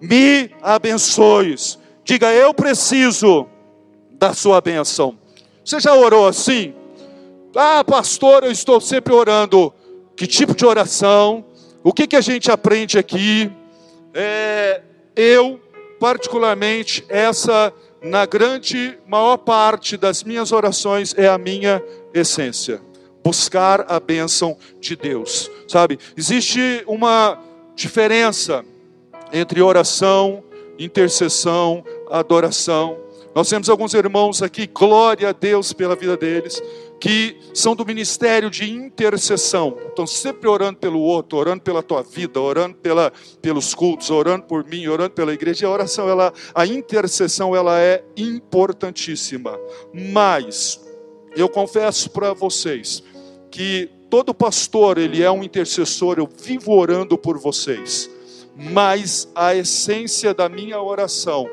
[0.00, 1.76] me abençoes.
[2.04, 3.48] Diga, eu preciso
[4.12, 5.18] da sua bênção.
[5.64, 6.74] Você já orou assim?
[7.54, 9.72] Ah, pastor, eu estou sempre orando.
[10.14, 11.44] Que tipo de oração?
[11.82, 13.50] O que, que a gente aprende aqui?
[14.14, 14.82] É,
[15.16, 15.60] eu,
[15.98, 21.82] particularmente, essa, na grande maior parte das minhas orações, é a minha
[22.14, 22.80] essência.
[23.24, 25.50] Buscar a bênção de Deus.
[25.66, 25.98] Sabe?
[26.16, 27.36] Existe uma
[27.74, 28.64] diferença
[29.32, 30.44] entre oração,
[30.78, 32.96] intercessão, adoração.
[33.34, 36.62] Nós temos alguns irmãos aqui, glória a Deus pela vida deles
[37.00, 42.38] que são do ministério de intercessão, estão sempre orando pelo outro, orando pela tua vida,
[42.38, 43.10] orando pela,
[43.40, 45.64] pelos cultos, orando por mim, orando pela igreja.
[45.64, 49.58] E a oração, ela, a intercessão, ela é importantíssima.
[50.12, 50.78] Mas
[51.34, 53.02] eu confesso para vocês
[53.50, 56.18] que todo pastor ele é um intercessor.
[56.18, 58.10] Eu vivo orando por vocês,
[58.54, 61.48] mas a essência da minha oração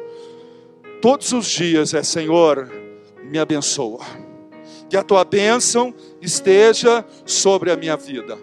[1.02, 2.70] todos os dias é Senhor,
[3.24, 4.27] me abençoa
[4.90, 8.38] que a tua bênção esteja sobre a minha vida.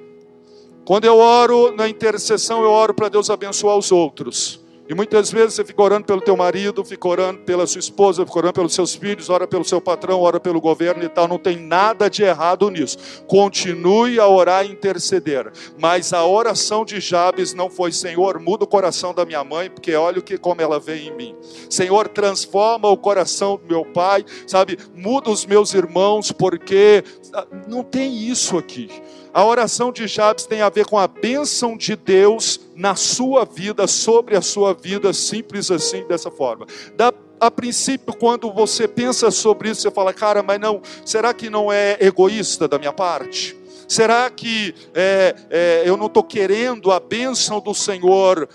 [0.84, 4.63] Quando eu oro na intercessão, eu oro para Deus abençoar os outros.
[4.86, 8.38] E muitas vezes você fica orando pelo teu marido, fica orando pela sua esposa, fica
[8.38, 11.26] orando pelos seus filhos, ora pelo seu patrão, ora pelo governo e tal.
[11.26, 12.98] Não tem nada de errado nisso.
[13.26, 15.50] Continue a orar e interceder.
[15.78, 19.94] Mas a oração de Jabes não foi: Senhor, muda o coração da minha mãe, porque
[19.94, 21.34] olha o que como ela vem em mim.
[21.70, 24.78] Senhor, transforma o coração do meu pai, sabe?
[24.94, 28.90] Muda os meus irmãos, porque ah, não tem isso aqui.
[29.34, 33.84] A oração de Jabes tem a ver com a bênção de Deus na sua vida,
[33.88, 36.66] sobre a sua vida, simples assim, dessa forma.
[36.94, 41.50] Da, a princípio, quando você pensa sobre isso, você fala, cara, mas não, será que
[41.50, 43.56] não é egoísta da minha parte?
[43.88, 48.48] Será que é, é, eu não estou querendo a bênção do Senhor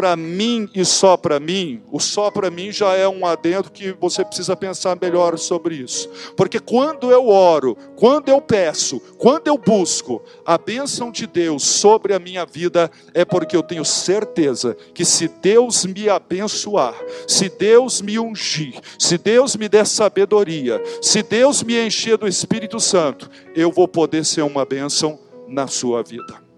[0.00, 3.92] para mim e só para mim, o só para mim já é um adendo que
[3.92, 6.08] você precisa pensar melhor sobre isso.
[6.34, 12.14] Porque quando eu oro, quando eu peço, quando eu busco a bênção de Deus sobre
[12.14, 16.94] a minha vida, é porque eu tenho certeza que se Deus me abençoar,
[17.28, 22.80] se Deus me ungir, se Deus me der sabedoria, se Deus me encher do Espírito
[22.80, 26.49] Santo, eu vou poder ser uma bênção na sua vida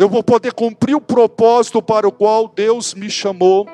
[0.00, 3.68] eu vou poder cumprir o propósito para o qual Deus me chamou,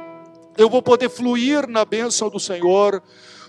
[0.58, 3.00] eu vou poder fluir na bênção do Senhor,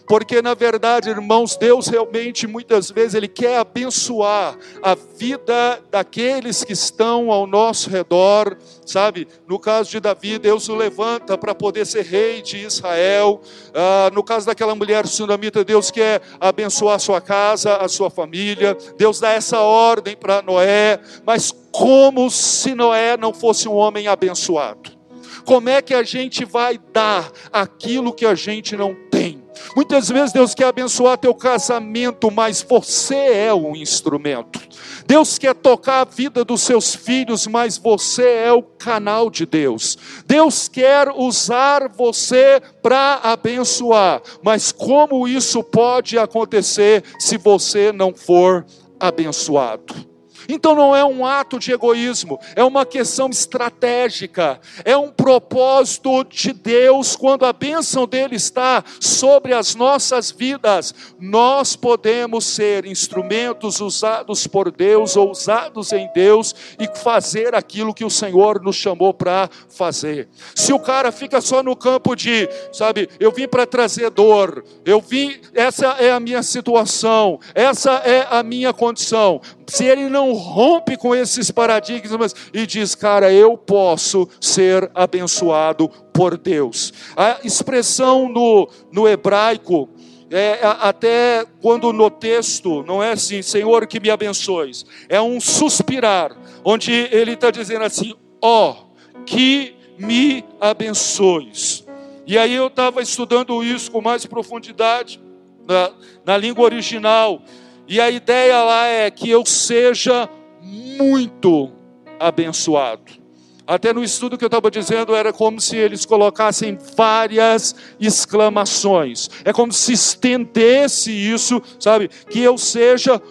[0.08, 6.72] porque na verdade, irmãos, Deus realmente muitas vezes ele quer abençoar a vida daqueles que
[6.72, 9.28] estão ao nosso redor, sabe?
[9.46, 13.42] No caso de Davi, Deus o levanta para poder ser rei de Israel.
[13.74, 18.78] Ah, no caso daquela mulher sunamita, Deus quer abençoar a sua casa, a sua família.
[18.98, 24.96] Deus dá essa ordem para Noé, mas como se Noé não fosse um homem abençoado?
[25.44, 29.47] Como é que a gente vai dar aquilo que a gente não tem?
[29.76, 34.60] Muitas vezes Deus quer abençoar teu casamento, mas você é o instrumento.
[35.06, 39.98] Deus quer tocar a vida dos seus filhos, mas você é o canal de Deus.
[40.26, 48.66] Deus quer usar você para abençoar, mas como isso pode acontecer se você não for
[49.00, 50.17] abençoado?
[50.48, 56.54] Então não é um ato de egoísmo, é uma questão estratégica, é um propósito de
[56.54, 60.94] Deus quando a bênção dele está sobre as nossas vidas.
[61.20, 68.06] Nós podemos ser instrumentos usados por Deus ou usados em Deus e fazer aquilo que
[68.06, 70.28] o Senhor nos chamou para fazer.
[70.56, 75.02] Se o cara fica só no campo de, sabe, eu vim para trazer dor, eu
[75.02, 80.96] vim, essa é a minha situação, essa é a minha condição, se ele não rompe
[80.96, 86.94] com esses paradigmas e diz, cara, eu posso ser abençoado por Deus.
[87.16, 89.90] A expressão no, no hebraico,
[90.32, 96.36] é, até quando no texto não é assim, Senhor que me abençoes, é um suspirar,
[96.64, 101.86] onde ele está dizendo assim, ó, oh, que me abençoes.
[102.26, 105.20] E aí eu estava estudando isso com mais profundidade
[105.68, 105.92] na,
[106.26, 107.42] na língua original.
[107.88, 110.30] E a ideia lá é que eu seja
[110.62, 111.72] muito
[112.20, 113.28] abençoado.
[113.66, 119.30] Até no estudo que eu estava dizendo, era como se eles colocassem várias exclamações.
[119.44, 122.10] É como se estendesse isso, sabe?
[122.30, 123.22] Que eu seja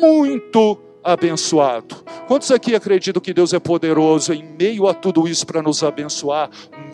[0.00, 1.96] muito abençoado.
[2.26, 6.48] Quantos aqui acreditam que Deus é poderoso em meio a tudo isso para nos abençoar?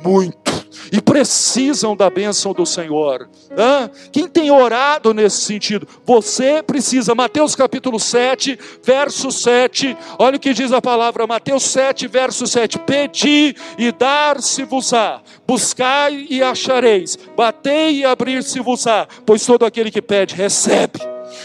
[0.05, 0.50] Muito
[0.93, 3.29] e precisam da bênção do Senhor.
[3.57, 3.91] Hã?
[4.13, 5.87] Quem tem orado nesse sentido?
[6.05, 7.15] Você precisa.
[7.15, 9.97] Mateus capítulo 7, verso 7.
[10.19, 12.79] Olha o que diz a palavra, Mateus 7, verso 7.
[12.81, 21.01] Pedi e dar-se-vos-á, buscai e achareis, batei e abrir-se-vos-á, pois todo aquele que pede, recebe.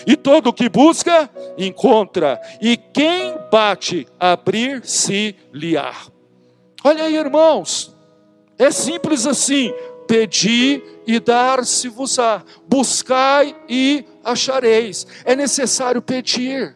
[0.05, 2.41] E todo que busca, encontra.
[2.61, 5.93] E quem bate, abrir-se-lhe-á.
[6.83, 7.94] Olha aí, irmãos.
[8.57, 9.73] É simples assim:
[10.07, 15.05] pedi e dar-se-vos-á, buscai e achareis.
[15.23, 16.75] É necessário pedir.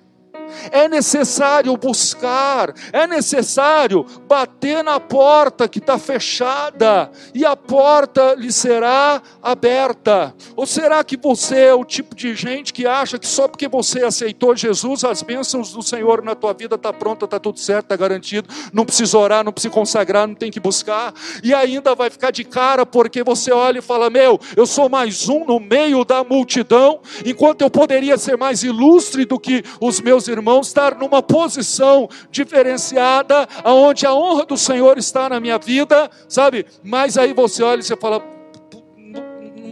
[0.72, 8.52] É necessário buscar, é necessário bater na porta que está fechada e a porta lhe
[8.52, 10.34] será aberta.
[10.56, 14.04] Ou será que você é o tipo de gente que acha que só porque você
[14.04, 17.96] aceitou Jesus, as bênçãos do Senhor na tua vida está pronta, está tudo certo, está
[17.96, 22.32] garantido, não precisa orar, não precisa consagrar, não tem que buscar, e ainda vai ficar
[22.32, 26.24] de cara porque você olha e fala: Meu, eu sou mais um no meio da
[26.24, 31.22] multidão, enquanto eu poderia ser mais ilustre do que os meus irmãos irmão, estar numa
[31.22, 36.66] posição diferenciada, aonde a honra do Senhor está na minha vida, sabe?
[36.84, 38.24] Mas aí você olha e você fala: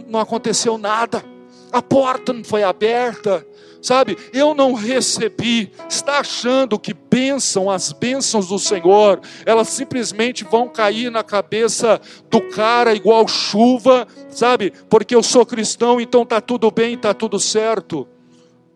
[0.06, 1.24] não aconteceu nada,
[1.72, 3.44] a porta não foi aberta,
[3.82, 4.16] sabe?
[4.32, 5.72] Eu não recebi.
[5.88, 12.00] Está achando que bênção, as bênçãos do Senhor, elas simplesmente vão cair na cabeça
[12.30, 14.72] do cara igual chuva, sabe?
[14.88, 18.06] Porque eu sou cristão, então tá tudo bem, tá tudo certo.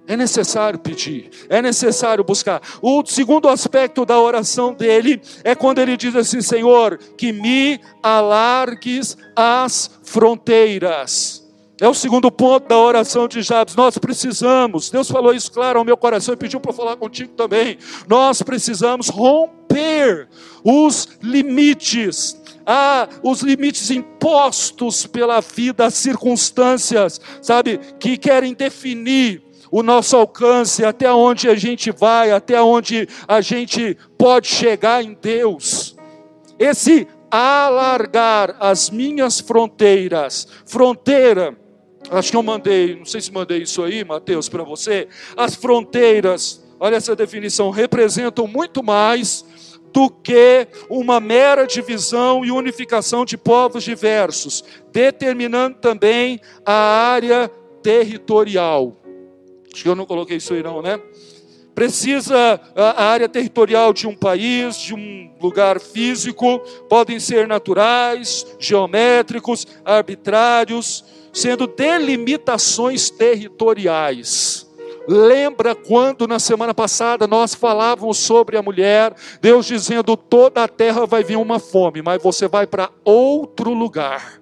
[0.06, 2.60] É necessário pedir, é necessário buscar.
[2.82, 9.16] O segundo aspecto da oração dele é quando ele diz assim: Senhor, que me alargues
[9.36, 11.42] as fronteiras.
[11.80, 13.74] É o segundo ponto da oração de Jabes.
[13.74, 17.78] Nós precisamos, Deus falou isso claro ao meu coração e pediu para falar contigo também.
[18.08, 20.28] Nós precisamos romper
[20.62, 29.42] os limites ah, os limites impostos pela vida, as circunstâncias, sabe, que querem definir
[29.72, 35.16] o nosso alcance, até onde a gente vai, até onde a gente pode chegar em
[35.20, 35.96] Deus.
[36.58, 41.56] Esse alargar as minhas fronteiras, fronteira,
[42.10, 45.08] acho que eu mandei, não sei se mandei isso aí, Mateus, para você.
[45.34, 49.42] As fronteiras, olha essa definição, representam muito mais
[49.90, 54.62] do que uma mera divisão e unificação de povos diversos,
[54.92, 57.50] determinando também a área
[57.82, 59.01] territorial.
[59.72, 61.00] Acho que eu não coloquei isso aí não, né?
[61.74, 66.58] Precisa a área territorial de um país, de um lugar físico,
[66.88, 71.02] podem ser naturais, geométricos, arbitrários,
[71.32, 74.70] sendo delimitações territoriais.
[75.08, 81.06] Lembra quando na semana passada nós falávamos sobre a mulher, Deus dizendo: toda a terra
[81.06, 84.41] vai vir uma fome, mas você vai para outro lugar.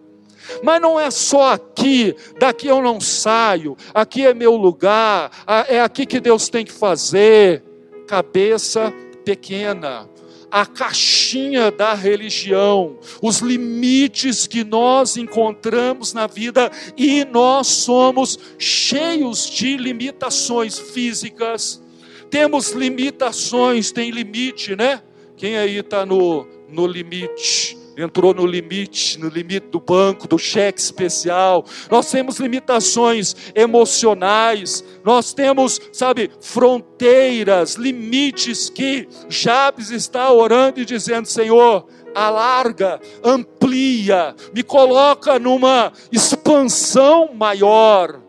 [0.63, 5.31] Mas não é só aqui, daqui eu não saio, aqui é meu lugar,
[5.69, 7.63] é aqui que Deus tem que fazer.
[8.07, 8.93] Cabeça
[9.25, 10.09] pequena.
[10.51, 19.49] a caixinha da religião, os limites que nós encontramos na vida e nós somos cheios
[19.49, 21.81] de limitações físicas.
[22.29, 25.01] Temos limitações, tem limite, né?
[25.37, 27.80] Quem aí está no, no limite?
[28.01, 31.65] Entrou no limite, no limite do banco, do cheque especial.
[31.91, 41.27] Nós temos limitações emocionais, nós temos, sabe, fronteiras, limites que Jabes está orando e dizendo:
[41.27, 48.21] Senhor, alarga, amplia, me coloca numa expansão maior.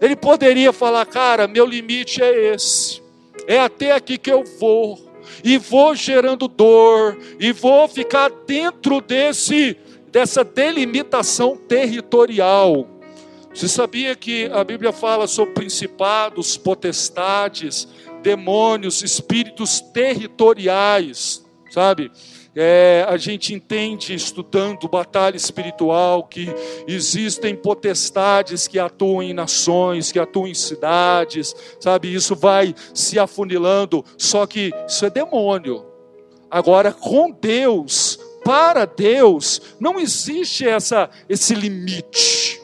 [0.00, 3.02] Ele poderia falar, cara, meu limite é esse,
[3.46, 5.07] é até aqui que eu vou
[5.44, 9.76] e vou gerando dor, e vou ficar dentro desse
[10.10, 12.88] dessa delimitação territorial.
[13.52, 17.88] Você sabia que a Bíblia fala sobre principados, potestades,
[18.22, 22.10] demônios, espíritos territoriais, sabe?
[22.56, 26.48] É, a gente entende, estudando batalha espiritual, que
[26.86, 32.12] existem potestades que atuam em nações, que atuam em cidades, sabe?
[32.12, 35.86] Isso vai se afunilando, só que isso é demônio.
[36.50, 42.60] Agora, com Deus, para Deus, não existe essa, esse limite.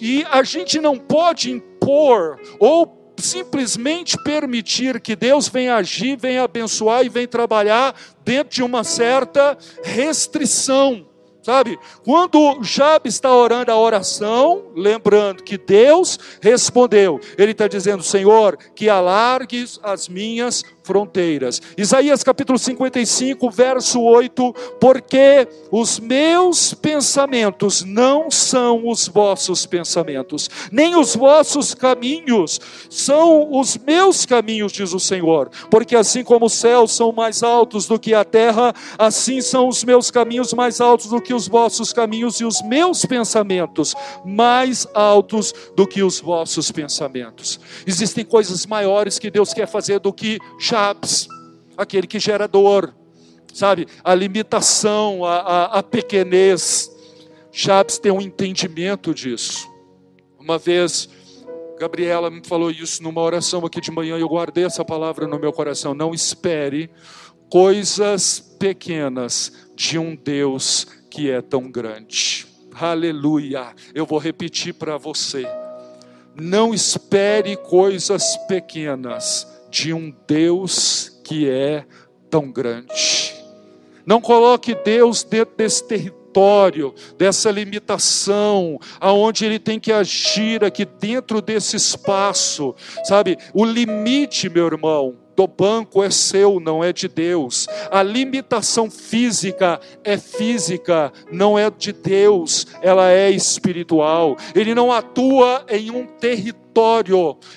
[0.00, 7.04] E a gente não pode impor ou simplesmente permitir que Deus venha agir, venha abençoar
[7.04, 7.94] e venha trabalhar
[8.24, 11.06] dentro de uma certa restrição.
[11.44, 11.78] Sabe?
[12.02, 18.88] Quando Jabe está orando a oração, lembrando que Deus respondeu, ele está dizendo: Senhor, que
[18.88, 21.60] alargues as minhas fronteiras.
[21.76, 30.94] Isaías capítulo 55, verso 8: Porque os meus pensamentos não são os vossos pensamentos, nem
[30.94, 32.60] os vossos caminhos
[32.90, 35.50] são os meus caminhos, diz o Senhor.
[35.70, 39.82] Porque assim como os céus são mais altos do que a terra, assim são os
[39.82, 45.54] meus caminhos mais altos do que os vossos caminhos, e os meus pensamentos mais altos
[45.74, 47.58] do que os vossos pensamentos.
[47.86, 50.38] Existem coisas maiores que Deus quer fazer do que
[50.74, 51.28] Jabes,
[51.76, 52.92] aquele que gera dor,
[53.52, 53.86] sabe?
[54.02, 56.90] A limitação, a, a, a pequenez.
[57.52, 59.70] Jabes tem um entendimento disso.
[60.36, 61.08] Uma vez,
[61.78, 65.38] Gabriela me falou isso numa oração aqui de manhã e eu guardei essa palavra no
[65.38, 65.94] meu coração.
[65.94, 66.90] Não espere
[67.48, 72.48] coisas pequenas de um Deus que é tão grande.
[72.74, 73.72] Aleluia.
[73.94, 75.46] Eu vou repetir para você.
[76.34, 81.84] Não espere coisas pequenas de um Deus que é
[82.30, 83.34] tão grande.
[84.06, 91.42] Não coloque Deus dentro desse território, dessa limitação, aonde ele tem que agir aqui dentro
[91.42, 92.72] desse espaço,
[93.02, 93.36] sabe?
[93.52, 97.66] O limite, meu irmão, do banco é seu, não é de Deus.
[97.90, 104.36] A limitação física é física, não é de Deus, ela é espiritual.
[104.54, 106.63] Ele não atua em um território,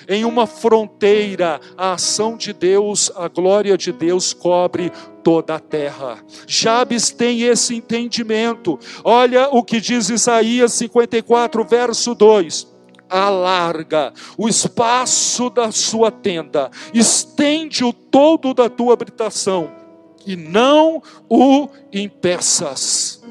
[0.08, 1.60] em uma fronteira.
[1.76, 4.92] A ação de Deus, a glória de Deus cobre
[5.22, 6.18] toda a terra.
[6.46, 8.78] Jabes tem esse entendimento.
[9.02, 12.78] Olha o que diz Isaías 54, verso 2
[13.10, 19.70] alarga o espaço da sua tenda, estende o todo da tua habitação
[20.26, 23.22] e não o impeças.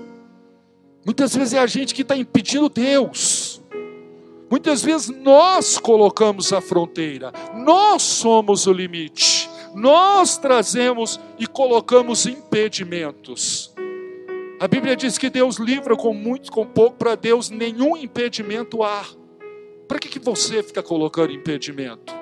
[1.05, 3.46] Muitas vezes é a gente que está impedindo Deus.
[4.49, 13.73] Muitas vezes nós colocamos a fronteira, nós somos o limite, nós trazemos e colocamos impedimentos.
[14.59, 19.05] A Bíblia diz que Deus livra com muito, com pouco, para Deus nenhum impedimento há.
[19.87, 22.15] Para que, que você fica colocando impedimento?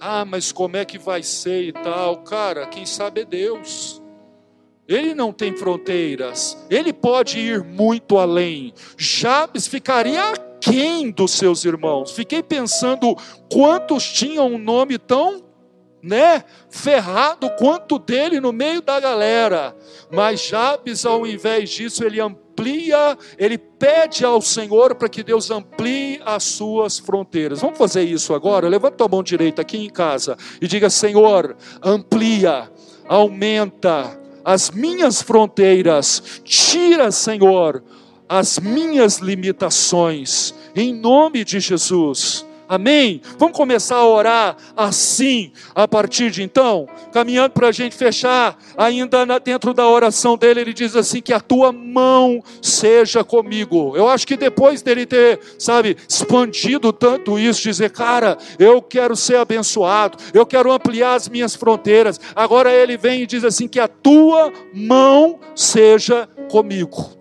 [0.00, 2.18] Ah, mas como é que vai ser e tal?
[2.18, 4.02] Cara, quem sabe é Deus.
[4.88, 8.72] Ele não tem fronteiras, ele pode ir muito além.
[8.96, 10.32] Jabes ficaria
[10.68, 12.12] aquém dos seus irmãos.
[12.12, 13.16] Fiquei pensando
[13.50, 15.42] quantos tinham um nome tão
[16.02, 19.74] né, ferrado quanto dele no meio da galera.
[20.10, 26.20] Mas Jabes, ao invés disso, ele amplia, ele pede ao Senhor para que Deus amplie
[26.24, 27.60] as suas fronteiras.
[27.60, 28.68] Vamos fazer isso agora?
[28.68, 32.70] Levanta a mão direita aqui em casa e diga: Senhor, amplia,
[33.08, 37.82] aumenta as minhas fronteiras, tira, Senhor,
[38.28, 42.46] as minhas limitações, em nome de Jesus.
[42.68, 43.22] Amém?
[43.38, 49.24] Vamos começar a orar assim, a partir de então, caminhando para a gente fechar, ainda
[49.40, 53.96] dentro da oração dele, ele diz assim: que a tua mão seja comigo.
[53.96, 59.36] Eu acho que depois dele ter, sabe, expandido tanto isso, dizer, cara, eu quero ser
[59.36, 62.20] abençoado, eu quero ampliar as minhas fronteiras.
[62.36, 67.17] Agora ele vem e diz assim: que a tua mão seja comigo.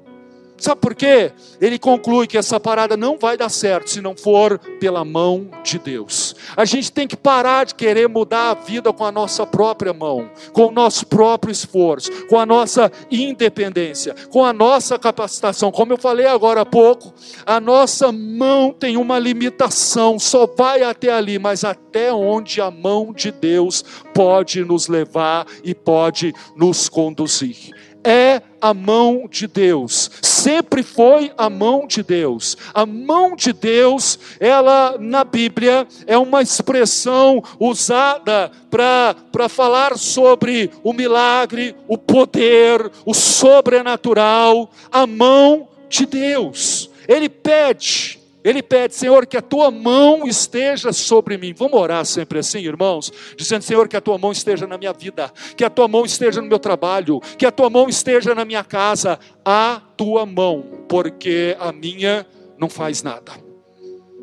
[0.58, 1.32] Sabe por quê?
[1.62, 5.78] Ele conclui que essa parada não vai dar certo se não for pela mão de
[5.78, 6.36] Deus.
[6.55, 10.30] A gente tem que parar de querer mudar a vida com a nossa própria mão,
[10.53, 15.72] com o nosso próprio esforço, com a nossa independência, com a nossa capacitação.
[15.72, 17.14] Como eu falei agora há pouco,
[17.45, 23.14] a nossa mão tem uma limitação, só vai até ali, mas até onde a mão
[23.14, 23.84] de Deus
[24.14, 27.76] pode nos levar e pode nos conduzir
[28.08, 32.58] é a mão de Deus, sempre foi a mão de Deus.
[32.74, 40.93] A mão de Deus, ela na Bíblia é uma expressão usada para falar sobre o
[40.93, 44.70] milagre, o poder, o sobrenatural.
[44.91, 46.89] A mão de Deus.
[47.08, 51.54] Ele pede ele pede, Senhor, que a tua mão esteja sobre mim.
[51.54, 53.12] Vamos orar sempre assim, irmãos?
[53.36, 56.42] Dizendo, Senhor, que a tua mão esteja na minha vida, que a tua mão esteja
[56.42, 59.20] no meu trabalho, que a tua mão esteja na minha casa.
[59.44, 62.26] A tua mão, porque a minha
[62.58, 63.34] não faz nada.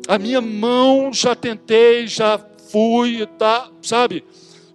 [0.07, 2.39] A minha mão já tentei, já
[2.71, 4.23] fui, tá, sabe?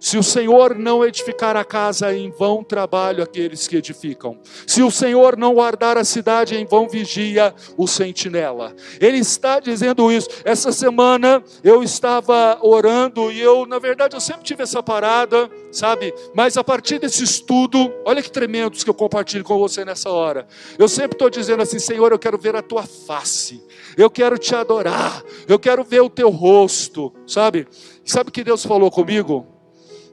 [0.01, 4.35] Se o Senhor não edificar a casa, em vão trabalho aqueles que edificam.
[4.65, 8.75] Se o Senhor não guardar a cidade, em vão vigia o sentinela.
[8.99, 10.27] Ele está dizendo isso.
[10.43, 16.11] Essa semana eu estava orando e eu, na verdade, eu sempre tive essa parada, sabe?
[16.33, 20.47] Mas a partir desse estudo, olha que tremendos que eu compartilho com você nessa hora.
[20.79, 23.63] Eu sempre estou dizendo assim, Senhor, eu quero ver a tua face.
[23.95, 25.23] Eu quero te adorar.
[25.47, 27.67] Eu quero ver o teu rosto, sabe?
[28.03, 29.60] Sabe o que Deus falou comigo?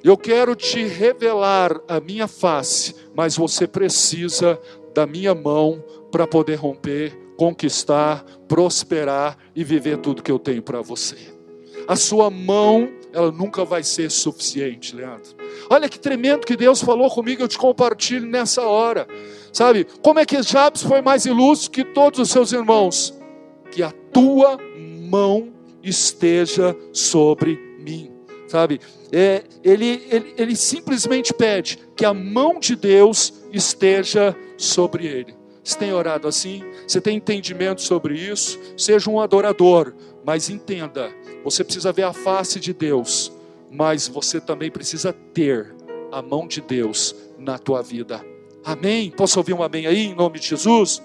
[0.03, 4.59] Eu quero te revelar a minha face, mas você precisa
[4.95, 10.81] da minha mão para poder romper, conquistar, prosperar e viver tudo que eu tenho para
[10.81, 11.17] você.
[11.87, 15.35] A sua mão, ela nunca vai ser suficiente, Leandro.
[15.69, 19.07] Olha que tremendo que Deus falou comigo, eu te compartilho nessa hora.
[19.53, 23.19] Sabe, como é que Jabes foi mais ilustre que todos os seus irmãos?
[23.71, 24.59] Que a tua
[25.11, 28.19] mão esteja sobre mim
[28.49, 28.81] sabe?
[29.13, 35.35] É, ele, ele, ele simplesmente pede que a mão de Deus esteja sobre ele.
[35.65, 36.63] Você tem orado assim?
[36.87, 38.59] Você tem entendimento sobre isso?
[38.77, 39.95] Seja um adorador,
[40.25, 41.11] mas entenda:
[41.45, 43.33] você precisa ver a face de Deus,
[43.71, 45.75] mas você também precisa ter
[46.11, 48.25] a mão de Deus na tua vida.
[48.65, 49.11] Amém?
[49.11, 51.03] Posso ouvir um amém aí, em nome de Jesus?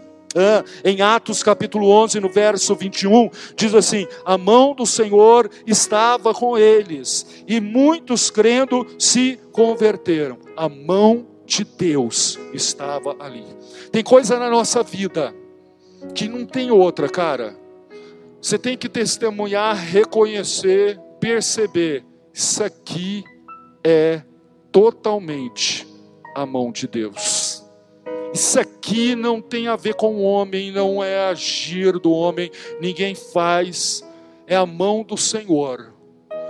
[0.83, 6.57] Em Atos capítulo 11, no verso 21, diz assim: A mão do Senhor estava com
[6.57, 10.37] eles, e muitos crendo se converteram.
[10.57, 13.45] A mão de Deus estava ali.
[13.91, 15.33] Tem coisa na nossa vida
[16.15, 17.55] que não tem outra, cara.
[18.41, 22.03] Você tem que testemunhar, reconhecer, perceber.
[22.33, 23.23] Isso aqui
[23.83, 24.21] é
[24.71, 25.87] totalmente
[26.35, 27.32] a mão de Deus.
[28.33, 32.49] Isso aqui não tem a ver com o homem, não é agir do homem,
[32.81, 34.03] ninguém faz,
[34.47, 35.93] é a mão do Senhor.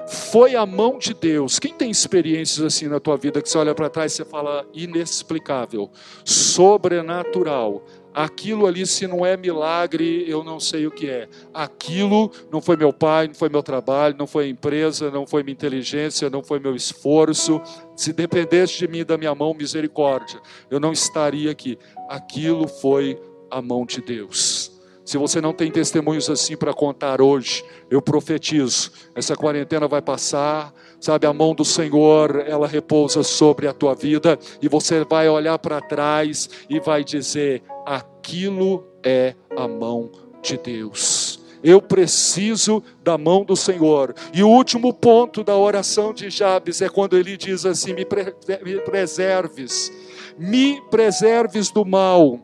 [0.07, 1.59] Foi a mão de Deus.
[1.59, 4.65] Quem tem experiências assim na tua vida que você olha para trás e você fala
[4.73, 5.89] inexplicável,
[6.23, 7.83] sobrenatural,
[8.13, 11.27] aquilo ali, se não é milagre, eu não sei o que é.
[11.53, 15.43] Aquilo não foi meu pai, não foi meu trabalho, não foi a empresa, não foi
[15.43, 17.61] minha inteligência, não foi meu esforço.
[17.95, 20.39] Se dependesse de mim da minha mão, misericórdia,
[20.69, 21.77] eu não estaria aqui.
[22.07, 24.71] Aquilo foi a mão de Deus.
[25.05, 30.73] Se você não tem testemunhos assim para contar hoje, eu profetizo: essa quarentena vai passar,
[31.03, 31.27] sabe?
[31.27, 35.81] A mão do Senhor, ela repousa sobre a tua vida, e você vai olhar para
[35.81, 40.09] trás e vai dizer: aquilo é a mão
[40.41, 41.41] de Deus.
[41.61, 44.13] Eu preciso da mão do Senhor.
[44.33, 48.33] E o último ponto da oração de Jabes é quando ele diz assim: Me, pre
[48.63, 49.91] me preserves,
[50.37, 52.39] me preserves do mal,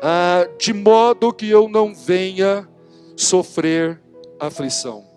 [0.00, 2.68] ah, de modo que eu não venha
[3.16, 4.00] sofrer
[4.38, 5.07] aflição.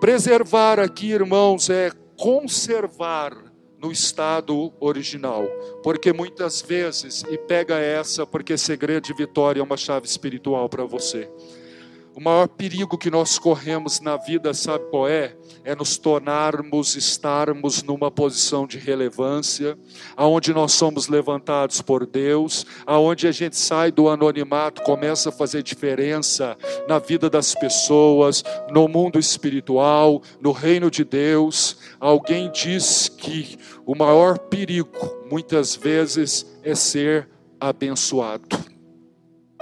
[0.00, 3.36] Preservar aqui, irmãos, é conservar
[3.80, 5.44] no estado original.
[5.82, 10.84] Porque muitas vezes, e pega essa, porque segredo de vitória é uma chave espiritual para
[10.84, 11.28] você.
[12.18, 15.36] O maior perigo que nós corremos na vida, sabe qual é?
[15.62, 19.78] É nos tornarmos, estarmos numa posição de relevância,
[20.16, 25.62] aonde nós somos levantados por Deus, aonde a gente sai do anonimato, começa a fazer
[25.62, 26.56] diferença
[26.88, 31.76] na vida das pessoas, no mundo espiritual, no reino de Deus.
[32.00, 33.56] Alguém diz que
[33.86, 34.90] o maior perigo,
[35.30, 37.28] muitas vezes, é ser
[37.60, 38.67] abençoado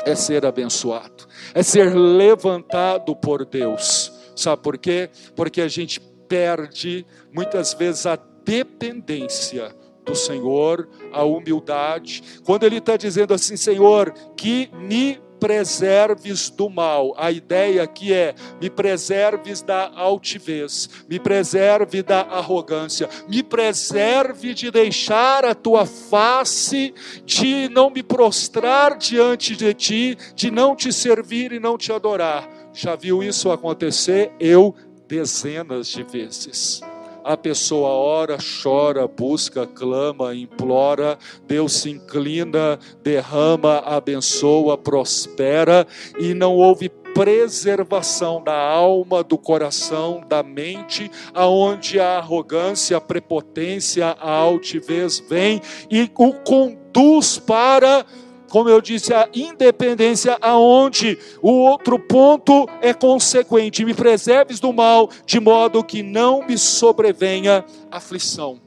[0.07, 4.13] é ser abençoado, é ser levantado por Deus.
[4.37, 5.11] Sabe por quê?
[5.35, 12.23] Porque a gente perde muitas vezes a dependência do Senhor, a humildade.
[12.45, 17.14] Quando Ele está dizendo assim, Senhor, que me preserves do mal.
[17.16, 24.70] A ideia aqui é: me preserves da altivez, me preserve da arrogância, me preserve de
[24.70, 31.53] deixar a tua face, de não me prostrar diante de ti, de não te servir
[31.53, 32.49] e não te adorar.
[32.72, 34.32] Já viu isso acontecer?
[34.39, 34.74] Eu
[35.09, 36.82] dezenas de vezes
[37.27, 45.85] a pessoa ora, chora, busca, clama, implora, Deus se inclina, derrama, abençoa, prospera
[46.20, 54.16] e não houve preservação da alma, do coração, da mente, aonde a arrogância, a prepotência,
[54.20, 55.61] a altivez vem
[55.91, 58.07] e o conduz para
[58.49, 63.85] como eu disse, a independência, aonde o outro ponto é consequente.
[63.85, 68.61] Me preserves do mal, de modo que não me sobrevenha aflição.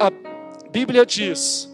[0.00, 0.10] A
[0.70, 1.70] Bíblia diz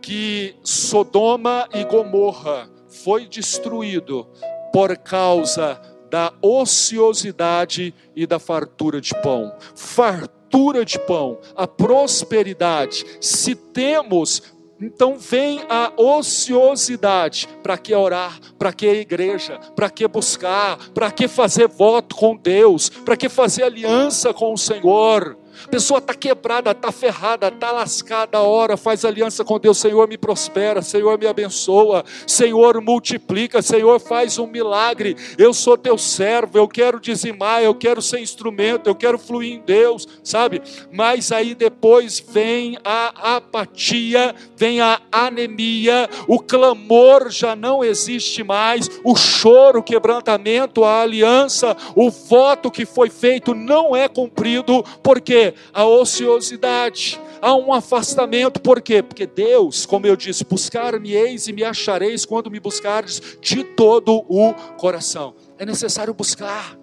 [0.00, 4.26] que Sodoma e Gomorra foi destruído
[4.72, 5.80] por causa
[6.10, 9.52] da ociosidade e da fartura de pão.
[9.74, 13.04] Fartura de pão, a prosperidade.
[13.20, 14.42] Se temos
[14.80, 17.48] então vem a ociosidade.
[17.62, 18.38] Para que orar?
[18.58, 19.58] Para que igreja?
[19.74, 20.78] Para que buscar?
[20.90, 22.88] Para que fazer voto com Deus?
[22.88, 25.36] Para que fazer aliança com o Senhor?
[25.64, 30.16] A pessoa está quebrada, está ferrada, está lascada, ora, faz aliança com Deus, Senhor me
[30.16, 36.68] prospera, Senhor me abençoa, Senhor multiplica, Senhor faz um milagre, eu sou teu servo, eu
[36.68, 40.62] quero dizimar, eu quero ser instrumento, eu quero fluir em Deus, sabe?
[40.92, 48.88] Mas aí depois vem a apatia, vem a anemia, o clamor já não existe mais,
[49.04, 55.47] o choro, o quebrantamento, a aliança, o voto que foi feito não é cumprido, porque
[55.72, 59.02] a ociosidade, há um afastamento, por quê?
[59.02, 64.54] Porque Deus, como eu disse, buscar-me-eis e me achareis quando me buscardes de todo o
[64.76, 65.34] coração.
[65.58, 66.78] É necessário buscar.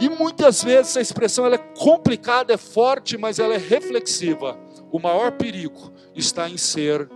[0.00, 4.58] E muitas vezes a expressão ela é complicada, é forte, mas ela é reflexiva.
[4.90, 7.08] O maior perigo está em ser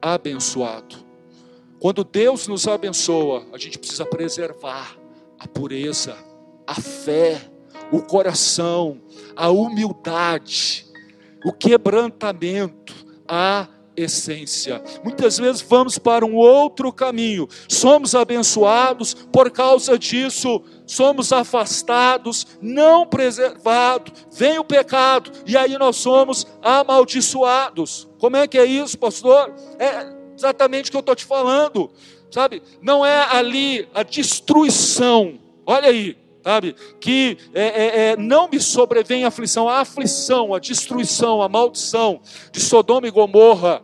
[0.00, 0.96] abençoado.
[1.80, 4.96] Quando Deus nos abençoa, a gente precisa preservar
[5.38, 6.16] a pureza,
[6.66, 7.40] a fé,
[7.92, 9.00] o coração,
[9.34, 10.86] a humildade,
[11.44, 12.94] o quebrantamento,
[13.28, 14.82] a essência.
[15.02, 23.06] Muitas vezes vamos para um outro caminho, somos abençoados, por causa disso, somos afastados, não
[23.06, 28.06] preservados, vem o pecado, e aí nós somos amaldiçoados.
[28.18, 29.52] Como é que é isso, pastor?
[29.78, 31.90] É exatamente o que eu estou te falando,
[32.30, 32.62] sabe?
[32.82, 36.16] Não é ali a destruição, olha aí,
[36.46, 36.76] sabe?
[37.00, 42.20] Que é, é, é, não me sobrevém a aflição, a aflição, a destruição, a maldição
[42.52, 43.82] de Sodoma e Gomorra.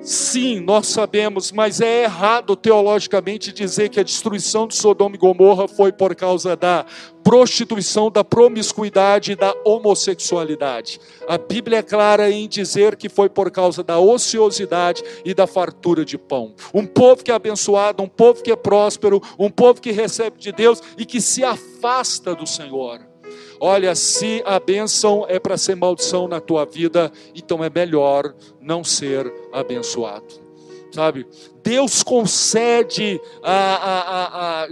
[0.00, 5.68] Sim, nós sabemos, mas é errado teologicamente dizer que a destruição de Sodoma e Gomorra
[5.68, 6.86] foi por causa da
[7.30, 11.00] prostituição, da promiscuidade e da homossexualidade.
[11.28, 16.04] A Bíblia é clara em dizer que foi por causa da ociosidade e da fartura
[16.04, 16.52] de pão.
[16.74, 20.50] Um povo que é abençoado, um povo que é próspero, um povo que recebe de
[20.50, 22.98] Deus e que se afasta do Senhor.
[23.60, 28.82] Olha, se a bênção é para ser maldição na tua vida, então é melhor não
[28.82, 30.49] ser abençoado
[30.92, 31.26] sabe?
[31.62, 34.68] Deus concede a, a, a, a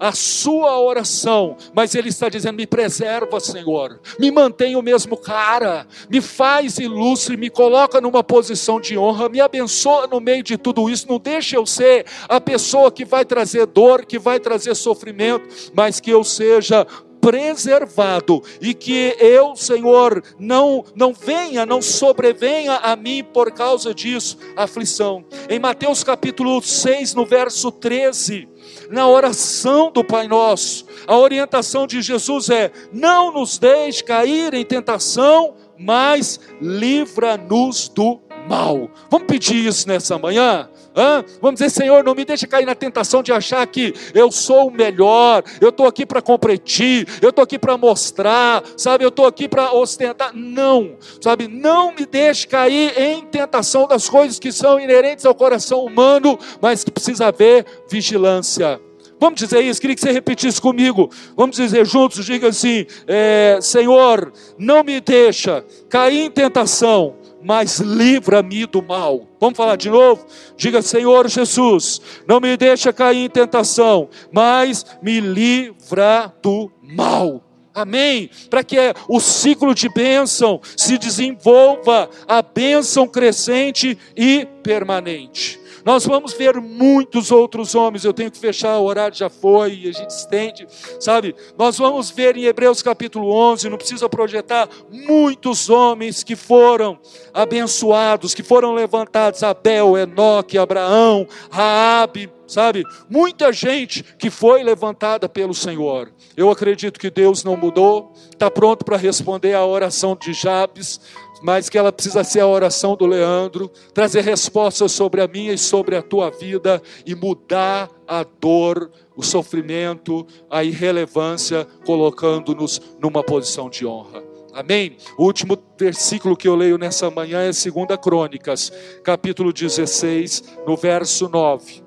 [0.00, 5.86] a sua oração, mas ele está dizendo: me preserva, Senhor, me mantém o mesmo cara,
[6.10, 10.90] me faz ilustre, me coloca numa posição de honra, me abençoa no meio de tudo
[10.90, 15.46] isso, não deixe eu ser a pessoa que vai trazer dor, que vai trazer sofrimento,
[15.72, 16.86] mas que eu seja
[17.26, 24.38] preservado e que eu, Senhor, não não venha, não sobrevenha a mim por causa disso
[24.54, 25.24] aflição.
[25.50, 28.48] Em Mateus capítulo 6, no verso 13,
[28.90, 34.64] na oração do Pai Nosso, a orientação de Jesus é: não nos deixe cair em
[34.64, 38.90] tentação, mas livra-nos do mal.
[39.10, 40.68] Vamos pedir isso nessa manhã?
[40.96, 41.22] Hã?
[41.42, 44.70] Vamos dizer, Senhor, não me deixe cair na tentação de achar que eu sou o
[44.70, 49.46] melhor, eu estou aqui para competir, eu estou aqui para mostrar, sabe, eu estou aqui
[49.46, 50.32] para ostentar.
[50.34, 55.84] Não, sabe, não me deixe cair em tentação das coisas que são inerentes ao coração
[55.84, 58.80] humano, mas que precisa haver vigilância.
[59.18, 61.10] Vamos dizer isso, queria que você repetisse comigo.
[61.34, 67.16] Vamos dizer juntos, diga assim: é, Senhor, não me deixa cair em tentação,
[67.46, 69.28] mas livra-me do mal.
[69.38, 70.26] Vamos falar de novo?
[70.56, 77.40] Diga, Senhor Jesus, não me deixa cair em tentação, mas me livra do mal.
[77.72, 78.28] Amém?
[78.50, 78.76] Para que
[79.08, 85.60] o ciclo de bênção se desenvolva, a bênção crescente e permanente.
[85.86, 88.04] Nós vamos ver muitos outros homens.
[88.04, 90.66] Eu tenho que fechar, o horário já foi a gente estende,
[90.98, 91.32] sabe?
[91.56, 96.98] Nós vamos ver em Hebreus capítulo 11, não precisa projetar, muitos homens que foram
[97.32, 102.82] abençoados, que foram levantados: Abel, Enoque, Abraão, Raabe, sabe?
[103.08, 106.10] Muita gente que foi levantada pelo Senhor.
[106.36, 111.00] Eu acredito que Deus não mudou, está pronto para responder à oração de Jabes
[111.42, 115.58] mas que ela precisa ser a oração do Leandro, trazer respostas sobre a minha e
[115.58, 123.68] sobre a tua vida e mudar a dor, o sofrimento, a irrelevância, colocando-nos numa posição
[123.68, 124.22] de honra.
[124.52, 124.96] Amém?
[125.18, 127.64] O último versículo que eu leio nessa manhã é 2
[128.02, 128.72] Crônicas,
[129.04, 131.82] capítulo 16, no verso 9.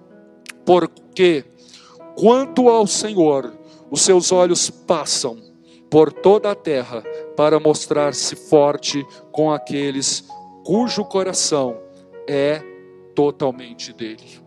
[0.63, 1.43] Porque
[2.15, 3.53] quanto ao Senhor,
[3.89, 5.37] os seus olhos passam
[5.89, 7.03] por toda a terra
[7.39, 10.25] para mostrar-se forte com aqueles
[10.65, 11.81] cujo coração
[12.27, 12.61] é
[13.15, 14.41] totalmente dele.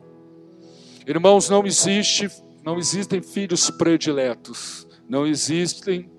[1.07, 2.29] Irmãos, não existe,
[2.63, 6.11] não existem filhos prediletos, não existem,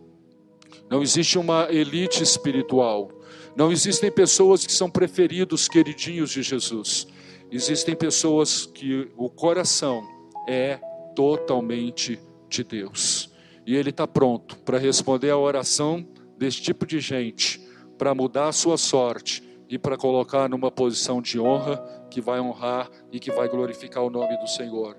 [0.90, 3.12] não existe uma elite espiritual,
[3.56, 7.06] não existem pessoas que são preferidos, queridinhos de Jesus.
[7.52, 10.02] Existem pessoas que o coração
[10.50, 10.80] é
[11.16, 12.20] totalmente
[12.50, 13.32] de Deus.
[13.64, 16.04] E Ele está pronto para responder a oração
[16.44, 17.66] desse tipo de gente,
[17.98, 21.78] para mudar a sua sorte e para colocar numa posição de honra
[22.12, 24.98] que vai honrar e que vai glorificar o nome do Senhor.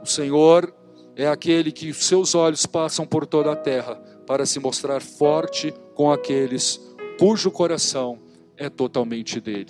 [0.00, 0.72] O Senhor
[1.16, 6.12] é aquele que seus olhos passam por toda a terra para se mostrar forte com
[6.12, 6.80] aqueles
[7.18, 8.20] cujo coração
[8.56, 9.62] é totalmente dele.